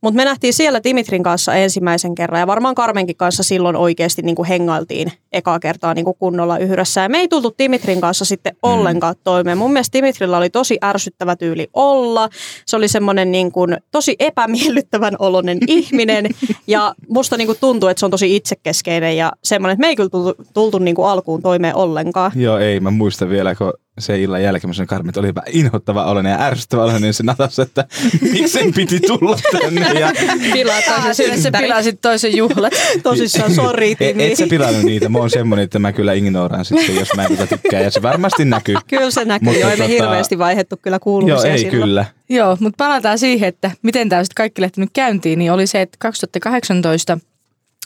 [0.07, 4.37] Mutta me nähtiin siellä Dimitrin kanssa ensimmäisen kerran ja varmaan Karmenkin kanssa silloin oikeasti niin
[4.37, 7.01] kuin hengailtiin ekaa kertaa niin kuin kunnolla yhdessä.
[7.01, 9.59] Ja me ei tultu Dimitrin kanssa sitten ollenkaan toimeen.
[9.59, 12.29] Mun mielestä Dimitrillä oli tosi ärsyttävä tyyli olla.
[12.67, 16.27] Se oli semmoinen niin kuin tosi epämiellyttävän oloinen ihminen
[16.67, 19.97] ja musta niin kuin tuntuu, että se on tosi itsekeskeinen ja semmoinen, että me ei
[19.97, 22.33] kyllä tultu, tultu niin kuin alkuun toimeen ollenkaan.
[22.35, 22.81] Joo, ei.
[22.81, 26.41] Mä muistan vielä, kun se illan jälkeen mä sanoin Karmi, että olipa inhottava oloinen ja
[26.43, 27.85] ärsyttävä oloinen se natassa, että
[28.33, 30.01] miksen piti tulla tänne.
[30.01, 30.13] Ja
[30.53, 32.73] Pilaa toisen Sille se pilasit toisen juhlat.
[33.03, 34.25] Tosissaan, sori et, Timi.
[34.33, 35.09] et sä pilannut niitä.
[35.09, 37.81] Mä oon semmonen, että mä kyllä ignoraan sitten, jos mä en tätä tykkää.
[37.81, 38.77] Ja se varmasti näkyy.
[38.87, 39.45] Kyllä se näkyy.
[39.45, 41.81] Mutta Joo, ei me tota- hirveästi vaihettu kyllä kuulumisia Joo, ei silloin.
[41.83, 42.05] kyllä.
[42.29, 45.97] Joo, mutta palataan siihen, että miten tämä sitten kaikki lähtenyt käyntiin, niin oli se, että
[46.01, 47.19] 2018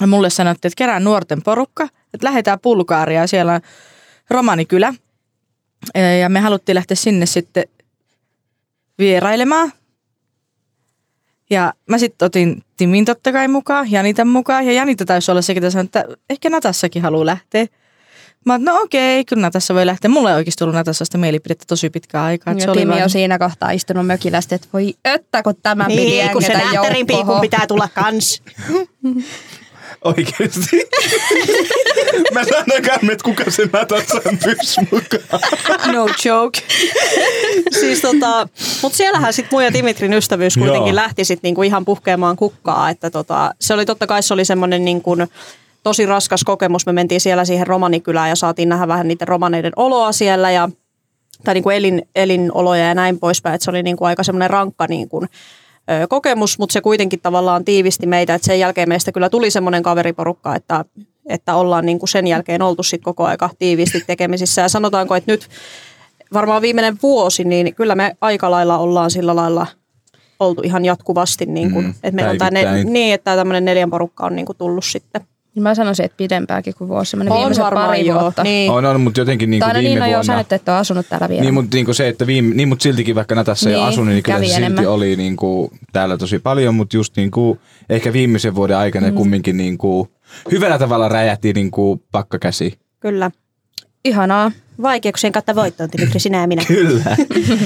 [0.06, 3.60] mulle sanottiin, että kerään nuorten porukka, että lähdetään pulkaariaan, siellä on
[4.30, 4.94] romanikylä.
[6.20, 7.64] Ja me haluttiin lähteä sinne sitten
[8.98, 9.72] vierailemaan.
[11.50, 14.66] Ja mä sitten otin Timin totta kai mukaan, Janitan mukaan.
[14.66, 17.66] Ja Janita taisi olla se, ketä sanoi, että ehkä Natassakin haluaa lähteä.
[18.46, 20.08] Mä oon, no okei, kyllä Natassa voi lähteä.
[20.10, 22.52] Mulla ei oikeasti ollut Natassasta mielipidettä tosi pitkään aikaa.
[22.52, 25.54] että Ja se oli Timi vaan- on siinä kohtaa istunut mökillä, että voi öttä, kun
[25.62, 27.40] tämä Niin, kun se joukkoon.
[27.40, 28.42] pitää tulla kans.
[30.04, 30.76] Oikeesti.
[32.34, 35.92] mä sanoin että kuka se natassa pys mukaan.
[35.92, 36.60] No joke.
[37.80, 38.48] siis tota,
[38.82, 40.96] mutta siellähän sitten mun ja Dimitrin ystävyys kuitenkin Joo.
[40.96, 42.90] lähti sitten niinku ihan puhkeamaan kukkaa.
[42.90, 45.16] Että tota, se oli totta kai se oli semmoinen niinku
[45.82, 46.86] tosi raskas kokemus.
[46.86, 50.68] Me mentiin siellä siihen romanikylään ja saatiin nähdä vähän niiden romaneiden oloa siellä ja
[51.44, 53.54] tai niinku elin, elinoloja ja näin poispäin.
[53.54, 55.26] Et se oli niinku aika semmoinen rankka niinku, ö,
[56.08, 58.34] kokemus, mutta se kuitenkin tavallaan tiivisti meitä.
[58.34, 60.84] Et sen jälkeen meistä kyllä tuli semmoinen kaveriporukka, että,
[61.28, 64.62] että ollaan niinku sen jälkeen oltu sit koko aika tiiviisti tekemisissä.
[64.62, 65.48] Ja sanotaanko, että nyt
[66.32, 69.66] varmaan viimeinen vuosi, niin kyllä me aika lailla ollaan sillä lailla
[70.40, 71.46] oltu ihan jatkuvasti.
[71.46, 72.92] Niin kuin, Mm, että meillä on päivittäin.
[72.92, 75.20] niin, että tämmöinen neljän porukka on niin kuin tullut sitten.
[75.54, 78.20] Niin Mä sanoisin, että pidempääkin kuin vuosi, semmoinen On viimeiset varmaan pari joo.
[78.20, 78.42] vuotta.
[78.42, 78.70] Niin.
[78.70, 80.24] On, on, mutta jotenkin niin kuin no viime niin, no joo, vuonna.
[80.24, 81.42] sanotte, että on asunut täällä vielä.
[81.42, 84.22] Niin, mutta niin se, että viime, niin, mutta siltikin vaikka Natassa ei Niin, asunut, niin
[84.22, 84.86] kyllä se silti enemmän.
[84.88, 87.60] oli niin kuin, täällä tosi paljon, mutta just niin kuin,
[87.90, 89.14] ehkä viimeisen vuoden aikana mm.
[89.14, 90.08] kumminkin niin kuin,
[90.50, 92.78] hyvällä tavalla räjähti niin kuin pakkakäsi.
[93.00, 93.30] Kyllä.
[94.04, 94.50] Ihanaa.
[94.82, 96.64] Vaikeuksien kautta voittoon, Dimitri, sinä ja minä.
[96.68, 97.16] Kyllä,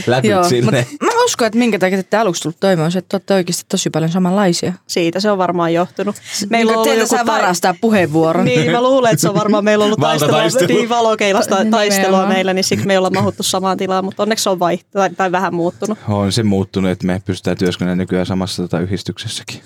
[0.07, 0.87] läpi Joo, sinne.
[0.99, 3.17] mutta mä uskon, että minkä takia te ette aluksi tullut toimeen, on se, että te
[3.17, 4.73] olette oikeasti tosi paljon samanlaisia.
[4.87, 6.17] Siitä se on varmaan johtunut.
[6.51, 8.45] Meillä on ollut joku varastaa puheenvuoron.
[8.45, 11.89] Niin, mä luulen, että se on varmaan meillä ollut taistelua, niin, valokeilasta Nimenomaan.
[11.89, 14.89] taistelua meillä, niin siksi me ei olla mahuttu samaan tilaan, mutta onneksi se on vaihtu
[14.93, 15.99] tai, tai vähän muuttunut.
[16.09, 19.61] On se muuttunut, että me pystytään työskentelemään nykyään samassa tota, yhdistyksessäkin.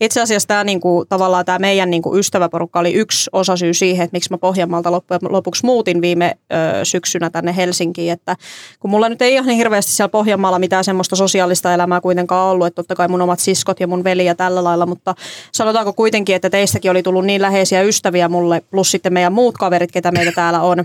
[0.00, 4.30] Itse asiassa tämä niinku, tavallaan tämä meidän niinku, ystäväporukka oli yksi osasyy siihen, että miksi
[4.30, 8.12] mä Pohjanmaalta loppujen lopuksi muutin viime ö, syksynä tänne Helsinkiin.
[8.12, 8.36] Että
[8.80, 12.66] kun mulla nyt ei ihan niin hirveästi siellä Pohjanmaalla mitään semmoista sosiaalista elämää kuitenkaan ollut,
[12.66, 15.14] että totta kai mun omat siskot ja mun veli ja tällä lailla, mutta
[15.52, 19.92] sanotaanko kuitenkin, että teistäkin oli tullut niin läheisiä ystäviä mulle, plus sitten meidän muut kaverit,
[19.92, 20.84] ketä meitä täällä on,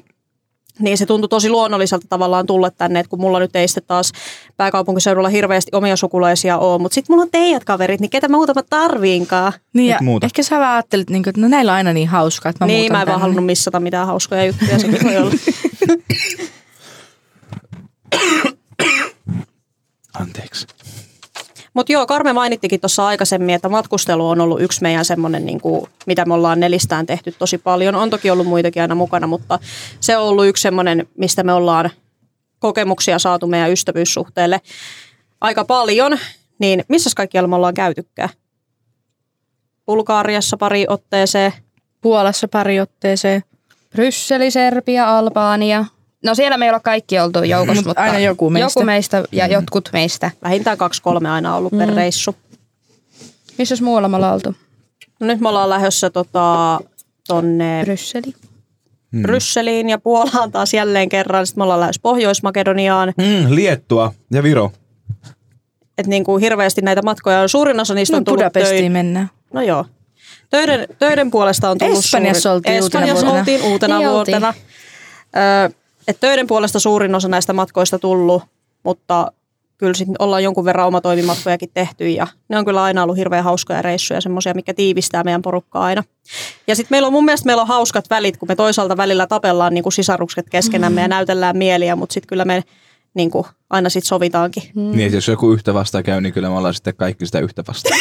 [0.79, 4.11] niin se tuntui tosi luonnolliselta tavallaan tulla tänne, että kun mulla nyt ei sitten taas
[4.57, 8.61] pääkaupunkiseudulla hirveästi omia sukulaisia ole, mutta sitten mulla on teidät kaverit, niin ketä muuta mä
[8.69, 9.53] tarviinkaan.
[9.73, 10.25] Niin ja muuta.
[10.25, 12.67] ehkä sä vaan ajattelit, niin kuin, että no näillä on aina niin hauskaa, että mä
[12.67, 15.31] niin, mä en vaan halunnut missata mitään hauskoja juttuja, sekin voi olla.
[20.19, 20.67] Anteeksi.
[21.77, 25.61] Mutta joo, Karme mainittikin tuossa aikaisemmin, että matkustelu on ollut yksi meidän semmoinen, niin
[26.05, 27.95] mitä me ollaan nelistään tehty tosi paljon.
[27.95, 29.59] On toki ollut muitakin aina mukana, mutta
[29.99, 31.89] se on ollut yksi semmoinen, mistä me ollaan
[32.59, 34.61] kokemuksia saatu meidän ystävyyssuhteelle
[35.41, 36.17] aika paljon.
[36.59, 38.29] Niin missä kaikkialla me ollaan käytykään?
[39.85, 41.53] Bulgaariassa pari otteeseen.
[42.01, 43.43] Puolassa pari otteeseen.
[43.91, 45.85] Brysseli, Serbia, Albania.
[46.25, 48.65] No siellä me ei olla kaikki oltu joukossa, Mut mutta aina joku meistä.
[48.79, 50.31] Joku meistä ja jotkut meistä.
[50.43, 52.35] Vähintään kaksi-kolme aina ollut per reissu.
[53.57, 54.55] Missäs muualla me ollaan oltu?
[55.19, 56.79] No nyt me ollaan lähdössä tota,
[57.27, 58.33] tonne Brysseli.
[59.11, 59.21] mm.
[59.21, 61.47] Brysseliin ja Puolaan taas jälleen kerran.
[61.47, 63.13] Sitten me ollaan lähdössä Pohjois-Makedoniaan.
[63.17, 64.71] Mm, Liettua ja Viro.
[65.97, 67.49] Että niin kuin hirveästi näitä matkoja on.
[67.49, 68.91] Suurin osa niistä No on tullut Budapestiin töihin.
[68.91, 69.29] mennään.
[69.53, 69.85] No joo.
[70.49, 73.39] Töiden, töiden puolesta on tullut Espanjassa suurin, oltiin uutena Espanjassa vuotena.
[73.39, 74.53] oltiin uutena Niin vuotena.
[75.67, 75.69] Ö,
[76.07, 78.43] et töiden puolesta suurin osa näistä matkoista tullut,
[78.83, 79.31] mutta
[79.77, 83.81] kyllä sitten ollaan jonkun verran omatoimimatkojakin tehty ja ne on kyllä aina ollut hirveän hauskoja
[83.81, 86.03] reissuja, semmoisia, mikä tiivistää meidän porukkaa aina.
[86.67, 89.73] Ja sitten meillä on mun mielestä meillä on hauskat välit, kun me toisaalta välillä tapellaan
[89.73, 92.63] niin kuin sisarukset keskenämme ja näytellään mieliä, mutta sitten kyllä me
[93.13, 94.63] niin kuin aina sit sovitaankin.
[94.75, 94.91] Mm.
[94.97, 97.99] Niin, jos joku yhtä vastaan käy, niin kyllä me ollaan sitten kaikki sitä yhtä vastaan.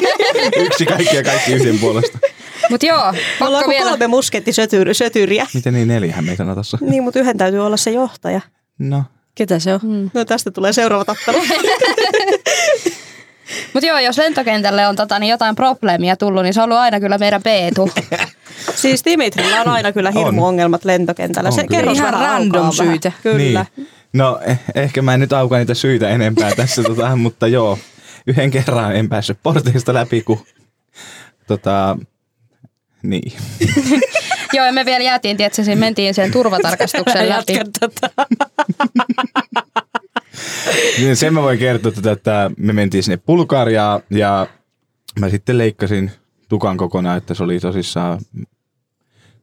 [0.66, 2.18] Yksi kaikki ja kaikki yhden puolesta.
[2.72, 3.88] Mut joo, Me ollaan pakko vielä.
[3.90, 5.46] kolme muskettisötyriä.
[5.54, 6.78] Miten niin neljähän meitä on tossa?
[6.80, 8.40] Niin, mutta yhden täytyy olla se johtaja.
[8.78, 9.04] No,
[9.34, 9.80] Ketä se on?
[9.82, 10.10] Mm.
[10.14, 11.38] No tästä tulee seuraava tappelu.
[13.74, 17.00] Mut joo, jos lentokentälle on tota, niin jotain probleemia tullut, niin se on ollut aina
[17.00, 17.90] kyllä meidän Peetu.
[18.74, 21.48] siis Dimitrillä on aina kyllä hirmuongelmat lentokentällä.
[21.48, 21.76] On Se kyllä.
[21.76, 23.12] kerros Ihan vähän random syitä.
[23.22, 23.66] Kyllä.
[23.76, 23.88] Niin.
[24.12, 27.78] No eh- ehkä mä en nyt auka niitä syitä enempää tässä, tota, mutta joo.
[28.26, 30.46] Yhden kerran en päässyt porteista läpi, kun
[31.46, 31.96] tota,
[33.02, 33.32] niin.
[34.52, 37.52] joo, ja me vielä jäätiin, tietysti, siinä mentiin sen turvatarkastuksen läpi.
[40.98, 44.46] Niin Sen mä voin kertoa, tätä, että me mentiin sinne Bulgariaan ja
[45.20, 46.10] mä sitten leikkasin
[46.48, 48.20] tukan kokonaan, että se oli tosissaan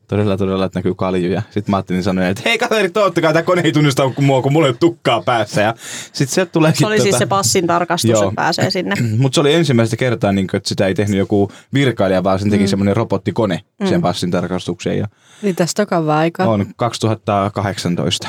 [0.10, 1.42] todella todella, että näkyy kaljuja.
[1.50, 4.68] Sitten Martin sanoi, että hei kaverit, ottakaa, tämä kone ei tunnista kuin mua, kun mulla
[4.68, 5.62] ei ole tukkaa päässä.
[5.62, 5.74] Ja
[6.14, 8.24] sitten se tuleekin Se oli tota, siis se passin tarkastus, Joo.
[8.24, 8.96] että pääsee sinne.
[9.18, 12.64] Mutta se oli ensimmäistä kertaa, niin että sitä ei tehnyt joku virkailija, vaan sen teki
[12.64, 12.68] mm.
[12.68, 14.98] semmoinen robottikone sen passin tarkastukseen.
[14.98, 15.08] Ja
[15.44, 16.48] Eli tästä on aikaa.
[16.48, 18.28] on 2018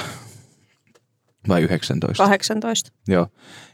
[1.49, 2.25] vai 19.
[2.25, 2.93] 18.
[3.09, 3.27] Joo.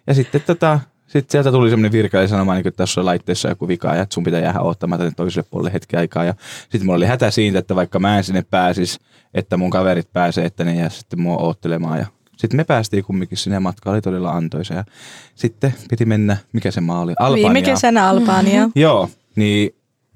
[0.06, 3.68] Ja sitten tota, sit sieltä tuli semmoinen virkailija sanomaan, niin että tässä on laitteessa joku
[3.68, 6.24] vika ja että sun pitää jäädä odottamaan tänne toiselle puolelle hetki aikaa.
[6.24, 9.00] Ja sitten mulla oli hätä siitä, että vaikka mä en sinne pääsis,
[9.34, 11.98] että mun kaverit pääsee, että ne jää sitten mua oottelemaan.
[11.98, 14.74] Ja sitten me päästiin kumminkin sinne, matka oli todella antoisa.
[14.74, 14.84] Ja
[15.34, 17.14] sitten piti mennä, mikä se maa oli?
[17.20, 17.62] Viime Albania.
[17.62, 18.68] kesänä Albania.
[18.74, 19.70] Joo, niin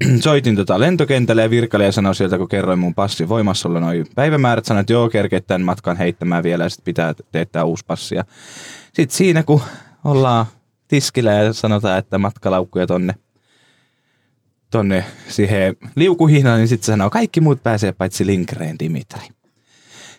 [0.25, 4.65] soitin tota lentokentälle ja virkailija sanoi sieltä, kun kerroin mun passin voimassa olla noin päivämäärät,
[4.65, 8.15] sanoi, että joo, kerkeet tämän matkan heittämään vielä ja sitten pitää teettää uusi passi.
[8.15, 8.25] Ja
[8.93, 9.63] sitten siinä, kun
[10.05, 10.47] ollaan
[10.91, 13.15] tiskillä ja sanotaan, että matkalaukkuja tonne,
[14.71, 19.23] tonne siihen liukuhihnaan, niin sitten sanoo, kaikki muut pääsee paitsi Linkreen Dimitri.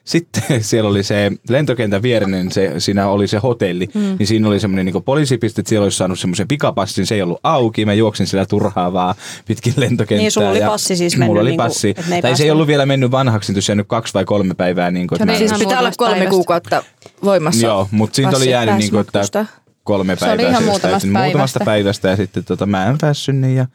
[0.03, 4.15] Sitten siellä oli se lentokentän vierinen, se, siinä oli se hotelli, mm.
[4.19, 7.39] niin siinä oli semmoinen niin poliisipiste, että siellä olisi saanut semmoisen pikapassin, se ei ollut
[7.43, 9.15] auki, mä juoksin sillä turhaa vaan
[9.47, 10.17] pitkin lentokenttää.
[10.17, 12.51] Niin, sulla oli ja passi siis mennyt Mulla oli niinku, passi, ei tai se ei
[12.51, 14.91] ollut vielä mennyt vanhaksi, niin se jäänyt kaksi vai kolme päivää.
[14.91, 16.29] Niin kuin, Se että ihan Siis pitää olla kolme päivästä.
[16.29, 16.83] kuukautta
[17.23, 17.67] voimassa.
[17.67, 19.45] Joo, mutta siitä oli jäänyt niin kuin, että
[19.83, 20.49] kolme Se oli päivää.
[20.51, 21.65] ihan muutamasta täysin, muutamasta päivästä.
[21.65, 23.65] päivästä ja sitten tota, mä en päässyt niin ja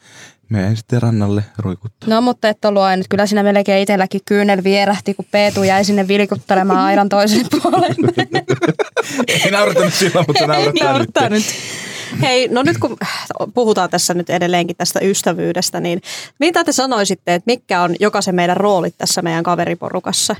[0.52, 2.08] jäin sitten rannalle ruikuttaa.
[2.10, 3.02] No mutta et ollut aina.
[3.10, 8.12] Kyllä siinä melkein itselläkin kyynel vierähti, kun Peetu jäi sinne vilkuttelemaan aidan toiselle puolelle.
[9.28, 11.32] Ei naurattanut silloin, mutta naurattaa, Naurattaa nyt.
[11.32, 11.54] nyt.
[12.20, 12.96] Hei, no nyt kun
[13.54, 16.00] puhutaan tässä nyt edelleenkin tästä ystävyydestä, niin
[16.40, 20.36] mitä te sanoisitte, että mitkä on jokaisen meidän roolit tässä meidän kaveriporukassa?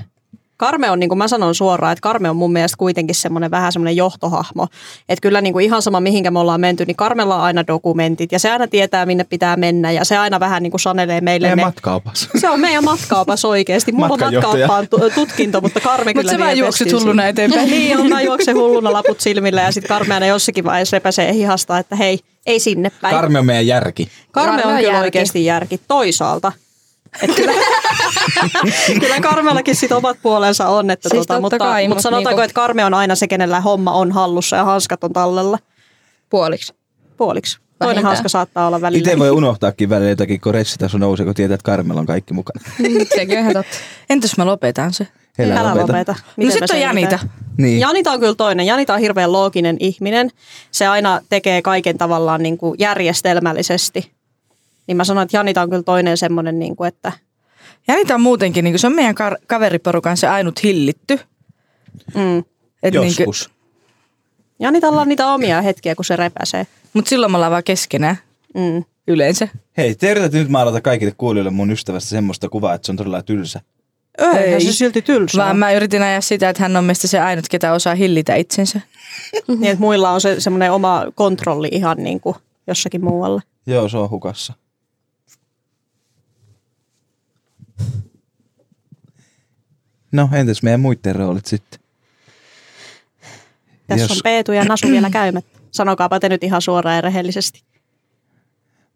[0.57, 3.71] Karme on, niin kuin mä sanon suoraan, että Karme on mun mielestä kuitenkin semmoinen vähän
[3.73, 4.67] semmoinen johtohahmo.
[5.09, 8.31] Että kyllä niin kuin ihan sama mihinkä me ollaan menty, niin Karmella on aina dokumentit
[8.31, 11.47] ja se aina tietää minne pitää mennä ja se aina vähän niin kuin sanelee meille
[11.47, 11.65] Meidän ne.
[11.65, 12.29] matkaopas.
[12.41, 13.91] Se on meidän matkaapas oikeasti.
[13.91, 14.17] Mulla
[14.77, 17.69] on tu- tutkinto, mutta Karme kyllä sä vie vaan juokset hulluna eteenpäin.
[17.69, 21.77] niin, on, mä juoksen hulluna laput silmillä ja sitten Karme aina jossakin vaiheessa repäsee hihasta,
[21.77, 23.15] että hei, ei sinne päin.
[23.15, 24.07] Karme on meidän järki.
[24.31, 25.05] Karme Karme on on kyllä järki.
[25.05, 25.79] oikeasti järki.
[25.87, 26.51] Toisaalta.
[27.21, 27.51] Et kyllä,
[29.01, 32.29] kyllä Karmellakin sit omat puolensa on, että Siis tota, totta mutta, kai, mutta mut sanotaanko,
[32.29, 35.59] niinku- että Karme on aina se, kenellä homma on hallussa ja hanskat on tallella.
[36.29, 36.73] Puoliksi.
[37.17, 37.57] Puoliksi.
[37.57, 38.05] Toinen vähintään.
[38.05, 38.99] haaska saattaa olla välillä.
[38.99, 42.61] Itse voi unohtaakin välillä jotakin, kun ressitaso nousee, kun tietää, että Karmella on kaikki mukana.
[43.15, 43.77] Sekin on ihan totta.
[44.09, 45.07] Entäs mä lopetan se?
[45.39, 45.87] Elä Älä lopeta.
[45.93, 46.11] lopeta.
[46.11, 46.81] No Miten sit mä on?
[46.81, 47.19] Janita.
[47.57, 47.79] Niin.
[47.79, 48.65] Janita on kyllä toinen.
[48.65, 50.29] Janita on hirveän looginen ihminen.
[50.71, 54.11] Se aina tekee kaiken tavallaan niin kuin järjestelmällisesti.
[54.87, 57.11] Niin mä sanoin, että Janita on kyllä toinen semmoinen, niin kuin, että
[57.87, 61.19] Janita on muutenkin, niin se on meidän kar- kaveriporukan se ainut hillitty.
[62.15, 62.37] mm,
[62.83, 63.49] Et niin kuin, Joskus.
[64.59, 66.67] Janitalla on niitä omia hetkiä, kun se repäsee.
[66.93, 68.17] mutta silloin me ollaan vaan keskenään
[68.55, 68.83] Mm.
[69.07, 69.47] yleensä.
[69.77, 73.21] Hei, te yritätte nyt maalata kaikille kuulijoille mun ystävästä semmoista kuvaa, että se on todella
[73.21, 73.61] tylsä.
[74.37, 75.37] Eihän se silti tylsä.
[75.37, 78.81] Vaan mä yritin ajaa sitä, että hän on meistä se ainut, ketä osaa hillitä itsensä.
[79.47, 82.35] Niin, että muilla on se semmoinen oma kontrolli ihan niin kuin
[82.67, 83.41] jossakin muualla.
[83.67, 84.53] Joo, se on hukassa.
[90.11, 91.79] No, entäs meidän muiden roolit sitten?
[93.87, 95.59] Tässä Jos- on Peetu ja Nasu vielä käymättä.
[95.71, 97.63] Sanokaapa te nyt ihan suoraan ja rehellisesti.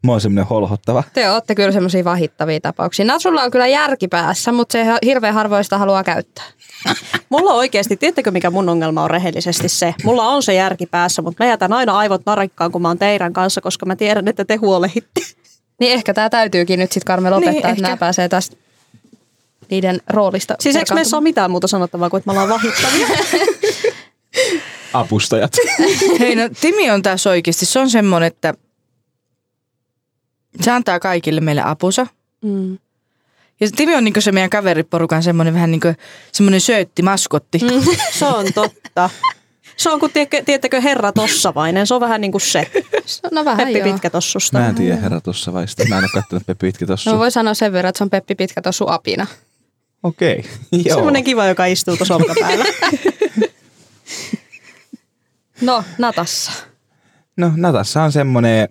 [0.06, 1.04] Mä oon semmonen holhottava.
[1.14, 3.04] Te olette kyllä semmoisia vahittavia tapauksia.
[3.04, 6.44] Natsulla on kyllä järki päässä, mutta se hirveän harvoin sitä haluaa käyttää.
[7.28, 9.94] Mulla on oikeasti, tiedättekö mikä mun ongelma on rehellisesti se?
[10.04, 13.32] Mulla on se järki päässä, mutta mä jätän aina aivot narikkaan, kun mä oon teidän
[13.32, 15.20] kanssa, koska mä tiedän, että te huolehditte.
[15.80, 18.56] Niin ehkä tämä täytyykin nyt sitten Karme lopettaa, Niin, että nämä pääsee tästä
[19.72, 20.54] niiden roolista.
[20.60, 23.06] Siis eikö meissä ole mitään muuta sanottavaa kuin, että me ollaan vahittavia?
[24.92, 25.52] Apustajat.
[26.20, 28.54] Hei, no Timi on taas oikeasti, se on semmoinen, että
[30.60, 32.06] se antaa kaikille meille apunsa.
[32.44, 32.78] Mm.
[33.60, 35.88] Ja Timi on niinku se meidän kaveriporukan semmoinen vähän niinku
[36.32, 37.58] semmoinen söötti, maskotti.
[37.58, 37.96] Mm.
[38.18, 39.10] Se on totta.
[39.76, 41.86] Se on kuin, tiedättekö, herra Tossavainen.
[41.86, 42.70] Se on vähän niin kuin se.
[43.30, 43.92] No vähän Peppi joo.
[43.92, 44.58] Pitkätossusta.
[44.58, 45.84] Mä en tiedä herra tossa vaista.
[45.88, 47.10] Mä en oo kattonut Peppi Pitkä tossa.
[47.10, 49.26] No voi sanoa sen verran, että se on Peppi Pitkä tossu apina.
[50.02, 50.38] Okei.
[50.38, 50.50] Okay.
[50.86, 50.94] Joo.
[50.94, 52.64] Semmoinen kiva, joka istuu tuossa olkapäällä.
[55.60, 56.52] No, Natassa.
[57.36, 58.68] No Natassa on semmonen,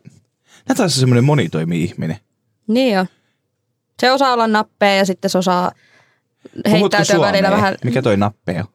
[0.70, 2.18] Natassa on semmonen monitoimi-ihminen.
[2.68, 3.06] Niin jo.
[4.02, 5.72] Se osaa olla nappeja ja sitten se osaa
[6.72, 8.66] heittäytyä välillä vähän Mikä toi nappe on?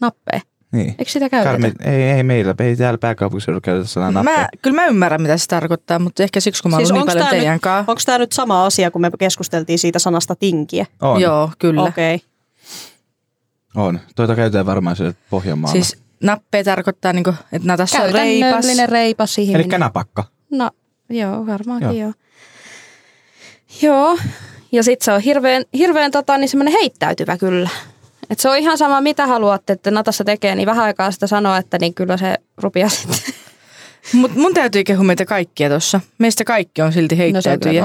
[0.00, 0.40] nappeja.
[0.74, 0.94] Niin.
[0.98, 1.50] Eikö sitä käytetä?
[1.50, 4.30] Karme, ei, ei meillä, ei täällä pääkaupunkiseudulla käytetä sanaa nappe.
[4.30, 7.24] Mä, kyllä mä ymmärrän, mitä se tarkoittaa, mutta ehkä siksi, kun mä Siis niin paljon
[7.24, 7.92] tää teidän nyt, kanssa.
[7.92, 10.86] onko tämä nyt sama asia, kun me keskusteltiin siitä sanasta tinkiä?
[11.02, 11.82] On, Joo, kyllä.
[11.82, 12.14] Okei.
[12.14, 13.86] Okay.
[13.86, 14.00] on.
[14.16, 15.72] Toita käytetään varmaan siellä Pohjanmaalla.
[15.72, 18.66] Siis nappe tarkoittaa, niinku, että Natassa on reipas.
[18.86, 19.70] Reipas ihminen.
[19.70, 20.24] Eli napakka.
[20.50, 20.70] No,
[21.10, 21.98] joo, varmaankin Joo.
[21.98, 22.12] joo.
[23.82, 24.08] Joo.
[24.08, 24.18] joo.
[24.72, 27.70] Ja sitten se on hirveän, hirveän tota, niin semmoinen heittäytyvä kyllä.
[28.30, 31.58] Et se on ihan sama, mitä haluatte, että Natassa tekee, niin vähän aikaa sitä sanoa,
[31.58, 33.18] että niin kyllä se rupeaa sitten.
[34.12, 36.00] Mutta mun täytyy kehua meitä kaikkia tossa.
[36.18, 37.84] Meistä kaikki on silti No se on heittäytyjä.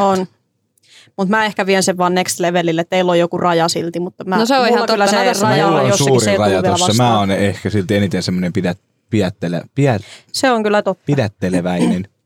[1.17, 2.83] Mutta mä ehkä vien sen vaan next levelille.
[2.83, 5.07] Teillä on joku raja silti, mutta mä, No se on ihan kyllä totta.
[5.07, 6.93] se Natassa raja meillä on jossakin, se raja tossa.
[7.03, 8.77] Mä oon ehkä silti eniten semmoinen pidät,
[9.09, 11.03] pidättele, pidät, Se on kyllä totta.
[11.05, 12.07] pidätteleväinen.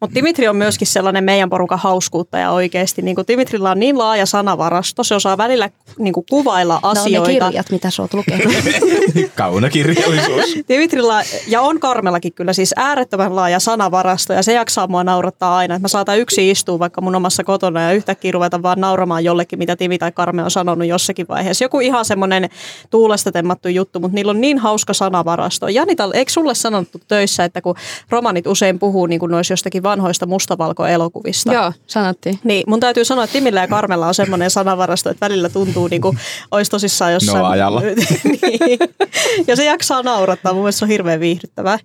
[0.00, 3.02] Mutta Dimitri on myöskin sellainen meidän porukan hauskuuttaja oikeasti.
[3.02, 7.30] Niin Dimitrilla on niin laaja sanavarasto, se osaa välillä niin kuvailla No, ne asioita.
[7.48, 8.54] kirjat, mitä sä oot lukenut.
[9.34, 10.44] Kaunokirjallisuus.
[10.68, 15.74] Dimitrilla, ja on Karmellakin kyllä siis äärettömän laaja sanavarasto, ja se jaksaa mua naurattaa aina.
[15.74, 19.58] Että mä saatan yksi istua vaikka mun omassa kotona ja yhtäkkiä ruveta vaan nauramaan jollekin,
[19.58, 21.64] mitä Timi tai Karme on sanonut jossakin vaiheessa.
[21.64, 22.48] Joku ihan semmoinen
[22.90, 25.68] tuulesta temmattu juttu, mutta niillä on niin hauska sanavarasto.
[25.68, 27.74] Janita, eikö sulle sanottu töissä, että kun
[28.10, 31.52] romanit usein puhuu niin kuin noissa jostakin vanhoista mustavalkoelokuvista?
[31.52, 32.38] joo, sanottiin.
[32.44, 36.02] Niin, mun täytyy sanoa, että Timillä ja Karmella on semmoinen sanavarasto, että välillä tuntuu niin
[36.02, 36.18] kuin
[36.50, 37.38] olisi tosissaan jossain.
[37.38, 37.80] No ajalla.
[38.24, 38.78] niin.
[39.46, 41.78] Ja se jaksaa naurattaa, mun mielestä se on hirveän viihdyttävää.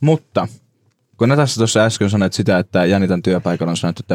[0.00, 0.48] Mutta
[1.16, 4.14] kun Natassa tuossa äsken sanoit sitä, että Janitan työpaikalla on sanottu, että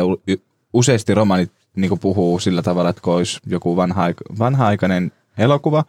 [0.73, 4.05] useasti romanit niin puhuu sillä tavalla, että kun olisi joku vanha,
[4.39, 5.83] vanha-aikainen elokuva,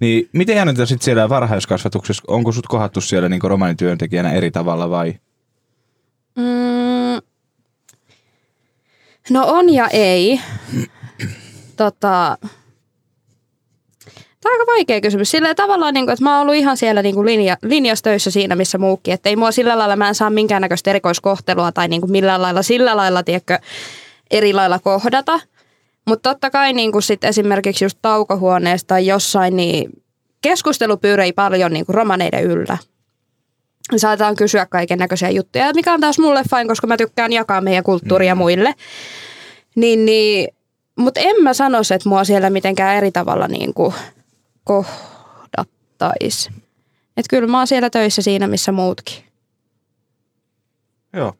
[0.00, 5.14] niin miten Janita sitten siellä varhaiskasvatuksessa, onko sut kohattu siellä niin romanityöntekijänä eri tavalla vai?
[6.36, 7.22] Mm,
[9.30, 10.40] no on ja ei.
[11.76, 12.38] tota,
[14.42, 15.30] Tämä on aika vaikea kysymys.
[15.30, 18.78] Sillä tavallaan, niin kuin, että mä oon ollut ihan siellä niin linja, linjastöissä siinä, missä
[18.78, 19.14] muukin.
[19.14, 22.62] Että ei mua sillä lailla, mä en saa minkäännäköistä erikoiskohtelua tai niin kuin millään lailla
[22.62, 23.58] sillä lailla, tiedätkö,
[24.30, 25.40] eri lailla kohdata.
[26.06, 29.90] Mutta totta kai niin kuin sit esimerkiksi just taukohuoneesta tai jossain, niin
[30.40, 32.78] keskustelu pyörii paljon niin kuin romaneiden yllä
[33.96, 37.84] saatetaan kysyä kaiken näköisiä juttuja, mikä on taas mulle fine, koska mä tykkään jakaa meidän
[37.84, 38.74] kulttuuria muille.
[39.74, 40.48] Niin, niin,
[40.96, 43.94] mutta en mä sanoisi, että mua siellä mitenkään eri tavalla niin kuin
[44.64, 46.50] kohdattaisi.
[47.16, 49.24] Että kyllä mä oon siellä töissä siinä, missä muutkin.
[51.12, 51.34] Joo.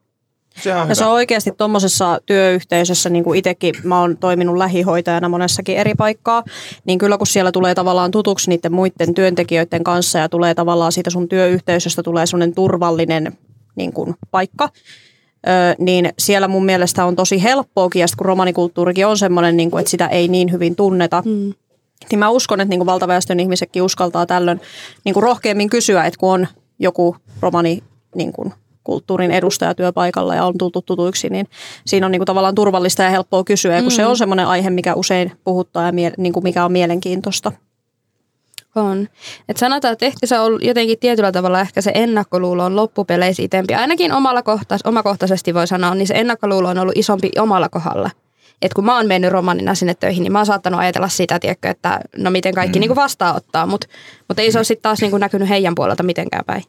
[0.61, 5.29] Se on Ja se on oikeasti tuommoisessa työyhteisössä, niin kuin itsekin mä oon toiminut lähihoitajana
[5.29, 6.45] monessakin eri paikkaa,
[6.85, 11.11] niin kyllä kun siellä tulee tavallaan tutuksi niiden muiden työntekijöiden kanssa ja tulee tavallaan siitä
[11.11, 13.39] sun työyhteisöstä tulee semmoinen turvallinen
[13.77, 14.69] niin kuin, paikka,
[15.49, 19.71] ö, niin siellä mun mielestä on tosi helppoakin, ja sit kun romanikulttuurikin on semmoinen, niin
[19.71, 21.55] kuin, että sitä ei niin hyvin tunneta, mm.
[22.11, 24.61] niin mä uskon, että niin kuin valtaväestön ihmisetkin uskaltaa tällöin
[25.05, 26.49] niin kuin rohkeammin kysyä, että kun on
[26.79, 27.83] joku romani
[28.15, 31.47] niin kuin, kulttuurin edustaja työpaikalla ja on tultu tutuiksi, niin
[31.87, 33.97] siinä on niin kuin tavallaan turvallista ja helppoa kysyä, kun mm.
[33.97, 37.53] se on semmoinen aihe, mikä usein puhuttaa ja mie- niin kuin mikä on mielenkiintoista.
[38.75, 39.09] On.
[39.49, 43.75] Et sanotaan, että ehkä se on jotenkin tietyllä tavalla ehkä se ennakkoluulo on loppupeleissä itempi.
[43.75, 48.11] Ainakin omalla kohtais, omakohtaisesti voi sanoa, niin se ennakkoluulo on ollut isompi omalla kohdalla.
[48.63, 51.71] Et kun mä oon mennyt romanina sinne töihin, niin mä oon saattanut ajatella sitä, tiedätkö,
[51.71, 52.81] että no miten kaikki mm.
[52.81, 53.87] niin kuin vastaanottaa, mutta
[54.29, 56.63] mut ei se ole sitten taas niin kuin näkynyt heidän puolelta mitenkään päin.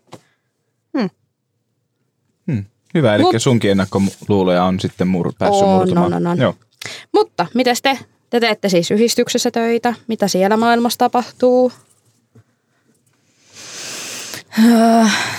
[0.97, 1.09] Hmm.
[2.93, 6.13] Hyvä, eli Mut- sunkin ennakkoluuloja on sitten mur- päässyt On, murtumaan.
[6.13, 6.37] on, on, on.
[6.37, 6.55] Joo.
[7.13, 7.99] Mutta miten te?
[8.29, 9.93] Te teette siis yhdistyksessä töitä.
[10.07, 11.71] Mitä siellä maailmassa tapahtuu?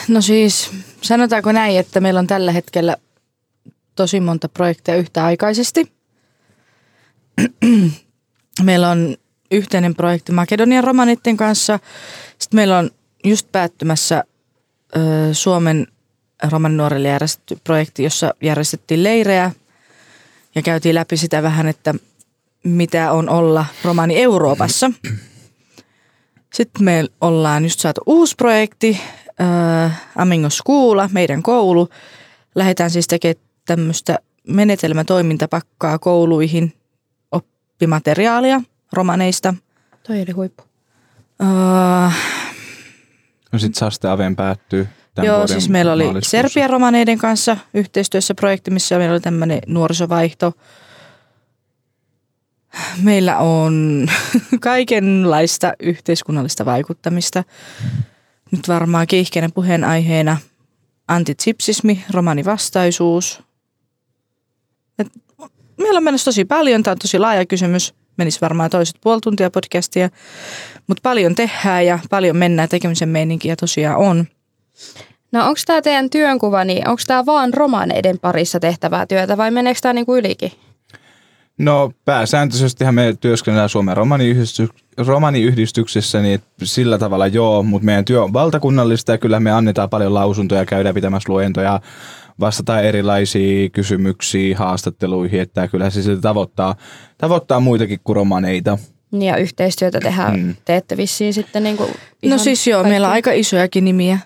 [0.09, 2.97] No siis, sanotaanko näin, että meillä on tällä hetkellä
[3.97, 5.93] tosi monta projekteja yhtäaikaisesti.
[8.63, 9.17] meillä on
[9.51, 11.79] yhteinen projekti Makedonian romanitten kanssa.
[12.39, 12.91] Sitten meillä on
[13.25, 14.25] just päättymässä
[14.97, 15.01] ö,
[16.41, 19.51] Suomen romaninuorille järjestetty projekti, jossa järjestettiin leirejä
[20.55, 21.95] ja käytiin läpi sitä vähän, että
[22.65, 24.91] mitä on olla romani Euroopassa.
[26.55, 29.01] Sitten me ollaan just saatu uusi projekti,
[29.41, 31.89] äh, Amingo Schoola, meidän koulu.
[32.55, 34.19] Lähdetään siis tekemään tämmöistä
[34.49, 36.73] menetelmätoimintapakkaa kouluihin,
[37.33, 38.63] oppimateriaalia
[38.93, 39.55] romaneista.
[40.07, 40.63] Toi oli huippu.
[41.43, 42.17] Äh,
[43.53, 46.05] No sit Saste Aven päättyy tämän joo, siis meillä oli.
[46.23, 50.53] Serbian romaneiden kanssa yhteistyössä projekti, missä meillä oli tämmöinen nuorisovaihto.
[53.03, 54.07] Meillä on
[54.61, 57.45] kaikenlaista yhteiskunnallista vaikuttamista.
[58.51, 60.37] Nyt varmaan kiihkeänä puheenaiheena
[61.09, 63.43] antitsipsismi, romanivastaisuus.
[64.99, 65.09] Et
[65.79, 67.95] meillä on menossa tosi paljon, tämä on tosi laaja kysymys.
[68.17, 70.11] Menisi varmaan toiset puoli tuntia podcastia,
[70.87, 74.27] mutta paljon tehdään ja paljon mennään tekemisen meininkiä tosiaan on.
[75.33, 79.81] No onko tämä teidän työnkuva, niin onko tämä vaan romaneiden parissa tehtävää työtä vai meneekö
[79.83, 80.53] tämä niinku ylikin?
[81.59, 84.69] No pääsääntöisestihän me työskennellään Suomen romaniyhdisty-
[85.07, 90.15] romaniyhdistyksessä, niin sillä tavalla joo, mutta meidän työ on valtakunnallista ja kyllä me annetaan paljon
[90.15, 91.81] lausuntoja, käydään pitämässä luentoja,
[92.41, 96.75] vastataan erilaisiin kysymyksiin, haastatteluihin, että kyllä se sitä tavoittaa,
[97.19, 98.79] tavoittaa muitakin kuin romaneita.
[99.11, 100.55] Niin Ja yhteistyötä tehdään, Mm.
[100.65, 101.91] teette vissiin sitten niinku No
[102.23, 102.91] ihan siis joo, kaikki.
[102.91, 104.19] meillä on aika isojakin nimiä.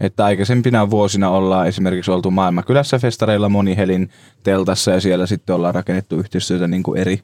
[0.00, 4.10] Että aikaisempina vuosina ollaan esimerkiksi oltu Maailmankylässä festareilla Monihelin
[4.42, 7.20] teltassa ja siellä sitten ollaan rakennettu yhteistyötä niin kuin eri,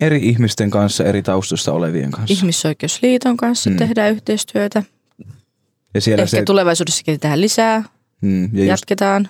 [0.00, 2.34] eri ihmisten kanssa, eri taustasta olevien kanssa.
[2.34, 3.76] Ihmisoikeusliiton kanssa Mm.
[3.76, 4.82] tehdään yhteistyötä.
[5.94, 7.82] ja, siellä Ehkä se, tulevaisuudessakin tehdään lisää,
[8.22, 9.28] mm, ja, just, jatketaan.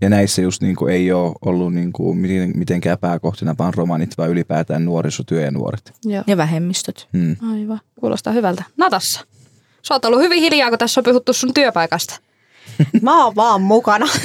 [0.00, 4.18] ja näissä just niin kuin ei ole ollut niin kuin miten- mitenkään pääkohtina vaan romanit,
[4.18, 5.92] vaan ylipäätään nuorisotyö ja nuoret.
[6.04, 6.24] Joo.
[6.26, 7.08] Ja vähemmistöt.
[7.12, 7.36] Mm.
[7.52, 8.64] Aivan, kuulostaa hyvältä.
[8.76, 9.20] Natassa,
[9.82, 12.20] sä oot ollut hyvin hiljaa, kun tässä on puhuttu sun työpaikasta.
[13.02, 14.06] Mä oon vaan mukana.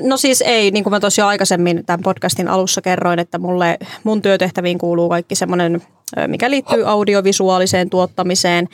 [0.00, 4.22] No siis ei, niin kuin mä tosiaan aikaisemmin tämän podcastin alussa kerroin, että mulle, mun
[4.22, 5.82] työtehtäviin kuuluu kaikki semmoinen,
[6.26, 8.68] mikä liittyy audiovisuaaliseen tuottamiseen.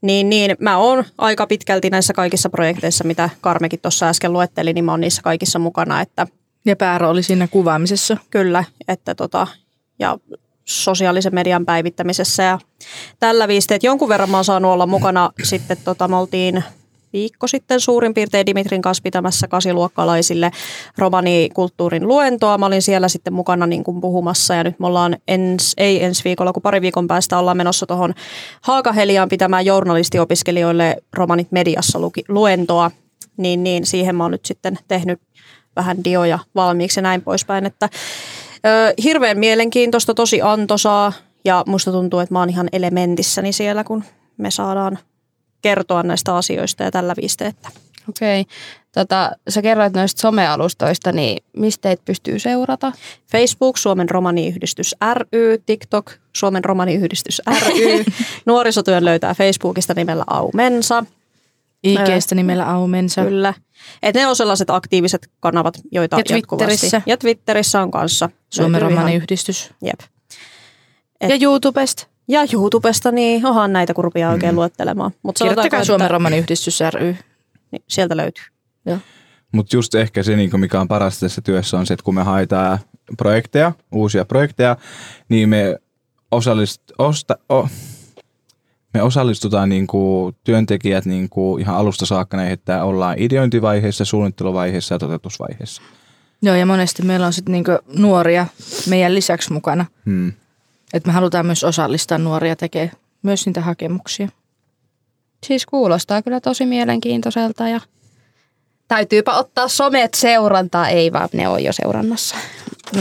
[0.00, 4.84] Niin, niin mä oon aika pitkälti näissä kaikissa projekteissa, mitä Karmekin tuossa äsken luetteli, niin
[4.84, 6.26] mä oon niissä kaikissa mukana, että
[6.64, 8.16] Ja päärooli siinä kuvaamisessa.
[8.30, 9.46] kyllä, että tota,
[9.98, 10.18] ja
[10.68, 12.58] sosiaalisen median päivittämisessä ja
[13.20, 16.64] tällä viisi, että jonkun verran mä oon saanut olla mukana sitten, tota, me oltiin
[17.12, 20.50] viikko sitten suurin piirtein Dimitrin kanssa pitämässä kasiluokkalaisille
[20.98, 22.58] romanikulttuurin luentoa.
[22.58, 26.24] Mä olin siellä sitten mukana niin kuin puhumassa ja nyt me ollaan ens, ei ensi
[26.24, 28.14] viikolla, kun pari viikon päästä ollaan menossa tuohon
[28.62, 32.90] Haakaheliaan pitämään journalistiopiskelijoille romanit mediassa luki, luentoa.
[33.36, 35.20] Niin, niin siihen mä oon nyt sitten tehnyt
[35.76, 37.88] vähän dioja valmiiksi ja näin poispäin, että
[38.66, 41.12] Ö, hirveän mielenkiintoista, tosi antoisaa
[41.44, 44.04] ja musta tuntuu, että mä oon ihan elementissäni siellä, kun
[44.36, 44.98] me saadaan
[45.62, 47.68] kertoa näistä asioista ja tällä viisteettä.
[48.08, 48.44] Okei.
[48.92, 52.92] Tota, sä kerroit noista somealustoista, niin mistä teitä pystyy seurata?
[53.32, 58.04] Facebook, Suomen romaniyhdistys ry, TikTok, Suomen romaniyhdistys ry,
[58.46, 61.04] nuorisotyön löytää Facebookista nimellä Aumensa,
[61.84, 63.24] IGstä nimellä Aumensa.
[63.24, 63.54] kyllä.
[64.02, 66.66] Et ne on sellaiset aktiiviset kanavat, joita Ja jatkuvasti.
[66.66, 67.02] Twitterissä.
[67.06, 68.30] Ja Twitterissä on kanssa.
[68.50, 69.70] Suomen romaniyhdistys.
[69.82, 70.00] Jep.
[71.20, 72.06] Et- Ja YouTubesta.
[72.28, 75.10] Ja YouTubesta, niin onhan näitä kurvia oikein luettelemaan.
[75.22, 77.16] Mut Kirjoittakaa Suomen että- romaniyhdistys ry.
[77.70, 78.44] niin sieltä löytyy.
[79.52, 82.22] Mutta just ehkä se, niin mikä on parasta tässä työssä, on se, että kun me
[82.22, 82.78] haetaan
[83.16, 84.76] projekteja, uusia projekteja,
[85.28, 85.78] niin me
[86.30, 87.68] osallist, osta, o,
[88.94, 94.94] me osallistutaan niin kuin työntekijät niin kuin ihan alusta saakka näihin, että ollaan ideointivaiheessa, suunnitteluvaiheessa
[94.94, 95.82] ja toteutusvaiheessa.
[96.42, 98.46] Joo, ja monesti meillä on sitten niinku nuoria
[98.88, 99.86] meidän lisäksi mukana.
[100.06, 100.32] Hmm.
[100.94, 104.28] Et me halutaan myös osallistaa nuoria tekemään myös niitä hakemuksia.
[105.46, 107.80] Siis kuulostaa kyllä tosi mielenkiintoiselta ja
[108.88, 110.88] täytyypä ottaa somet seurantaa.
[110.88, 112.36] Ei vaan, ne on jo seurannassa.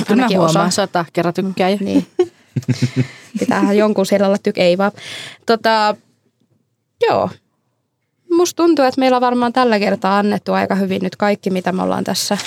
[0.08, 0.70] Kyllä mä huomaan, osa.
[0.70, 1.70] sata kerran tykkää.
[1.70, 1.78] Ja.
[1.80, 2.08] Niin.
[3.40, 4.58] Pitäähän jonkun siellä olla tyk...
[4.58, 4.92] Ei vaan.
[5.46, 5.96] Tota,
[7.10, 7.30] joo.
[8.32, 11.84] Musta tuntuu, että meillä on varmaan tällä kertaa annettu aika hyvin nyt kaikki, mitä me
[11.84, 12.38] ollaan tässä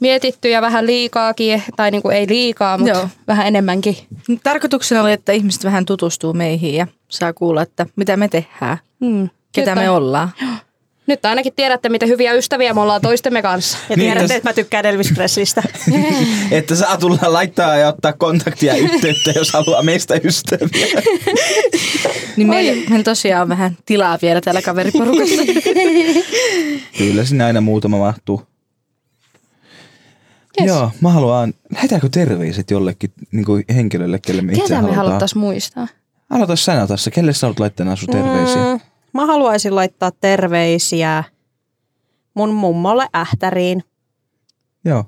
[0.00, 3.08] mietitty ja vähän liikaakin, tai niin kuin ei liikaa, mutta Joo.
[3.28, 3.96] vähän enemmänkin.
[4.42, 9.28] Tarkoituksena oli, että ihmiset vähän tutustuu meihin ja saa kuulla, että mitä me tehdään, Mm.
[9.52, 10.30] ketä nyt, me ollaan.
[11.06, 13.78] Nyt ainakin tiedätte, miten hyviä ystäviä me ollaan toistemme kanssa.
[13.88, 15.62] Ja Niin, tiedätte, täs- että mä tykkään Elvis Preslistä.
[16.50, 20.86] Että saa tulla laittaa ja ottaa kontaktia yhteyttä, jos haluaa meistä ystäviä.
[22.36, 25.42] Niin meillä, meillä tosiaan on vähän tilaa vielä täällä kaveriporukassa.
[26.98, 28.42] Kyllä sinne aina muutama mahtuu.
[30.60, 30.68] Yes.
[30.68, 35.06] Joo, mä haluan, lähetäänkö terveiset jollekin niin kuin henkilölle, kelle me itse Ketä me halutaan?
[35.06, 35.88] haluttaisiin muistaa?
[36.30, 38.56] Aloita sinä tässä, kelle sä olet laittanut sun terveisiä?
[38.74, 38.80] Mm,
[39.12, 41.24] mä haluaisin laittaa terveisiä
[42.34, 43.84] mun mummolle Ähtäriin.
[44.84, 45.04] Joo.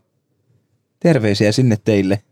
[1.00, 2.22] Terveisiä sinne teille.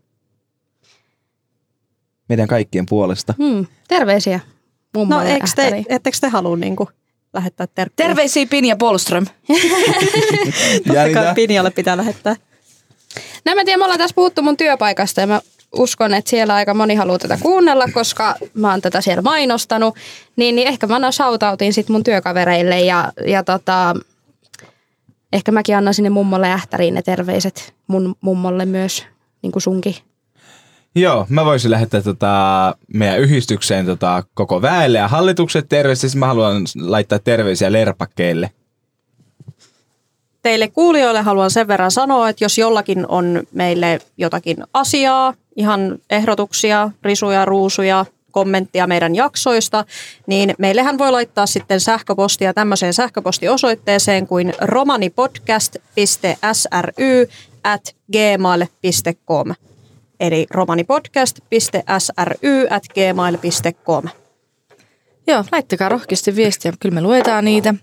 [2.29, 3.33] Meidän kaikkien puolesta.
[3.37, 3.65] Hmm.
[3.87, 5.85] Terveisiä No mummolle eikö te, Ähtäriin.
[5.89, 6.89] ettekö te halua niinku
[7.33, 8.07] lähettää terveisiä?
[8.07, 9.25] Terveisiä Pinja Polström.
[10.87, 12.35] Totta kai Pinjalle pitää lähettää.
[13.45, 15.41] No mä tiedän, me ollaan tässä puhuttu mun työpaikasta ja mä
[15.77, 19.95] uskon, että siellä aika moni haluaa tätä kuunnella, koska mä oon tätä siellä mainostanut.
[20.35, 23.95] Niin, niin ehkä mä annan shoutoutin sit mun työkavereille ja, ja tota,
[25.33, 29.05] ehkä mäkin annan sinne mummolle ähtäriin ne terveiset mun mummolle myös,
[29.41, 29.95] niin kuin sunkin.
[30.95, 36.01] Joo, mä voisin lähettää tota, meidän yhdistykseen tota, koko väelle ja hallitukset terveisiä.
[36.01, 38.49] Siis Mä haluan laittaa terveisiä lerpakkeille.
[40.41, 46.91] Teille kuulijoille haluan sen verran sanoa, että jos jollakin on meille jotakin asiaa, ihan ehdotuksia,
[47.03, 49.85] risuja, ruusuja, kommenttia meidän jaksoista,
[50.27, 57.29] niin meillehän voi laittaa sitten sähköpostia tämmöiseen sähköpostiosoitteeseen kuin romanipodcast.sry
[57.63, 59.53] at gmail.com.
[60.19, 64.03] Eli romanipodcast.sry at gmail.com.
[65.27, 67.73] Joo, laittakaa rohkeasti viestiä, kyllä me luetaan niitä.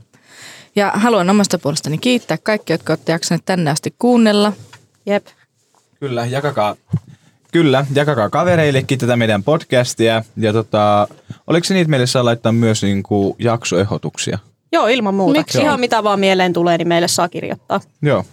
[0.78, 4.52] Ja haluan omasta puolestani kiittää kaikkia, jotka olette jaksaneet tänne asti kuunnella.
[5.06, 5.26] Jep.
[6.00, 6.76] Kyllä, jakakaa,
[7.52, 10.24] kyllä, jakakaa kavereillekin tätä meidän podcastia.
[10.36, 11.08] Ja tota,
[11.46, 14.38] oliko se niin, että meille saa laittaa myös niinku jaksoehdotuksia?
[14.72, 15.40] Joo, ilman muuta.
[15.40, 15.60] Miksi?
[15.60, 17.80] Ihan mitä vaan mieleen tulee, niin meille saa kirjoittaa.
[18.02, 18.24] Joo.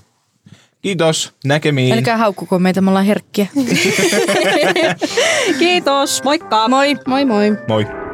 [0.81, 1.93] Kiitos, näkemiin.
[1.93, 3.47] Älkää haukkuko meitä, me ollaan herkkiä.
[5.59, 6.67] Kiitos, moikka!
[6.67, 6.95] Moi!
[7.07, 7.57] Moi moi!
[7.67, 8.04] Moi.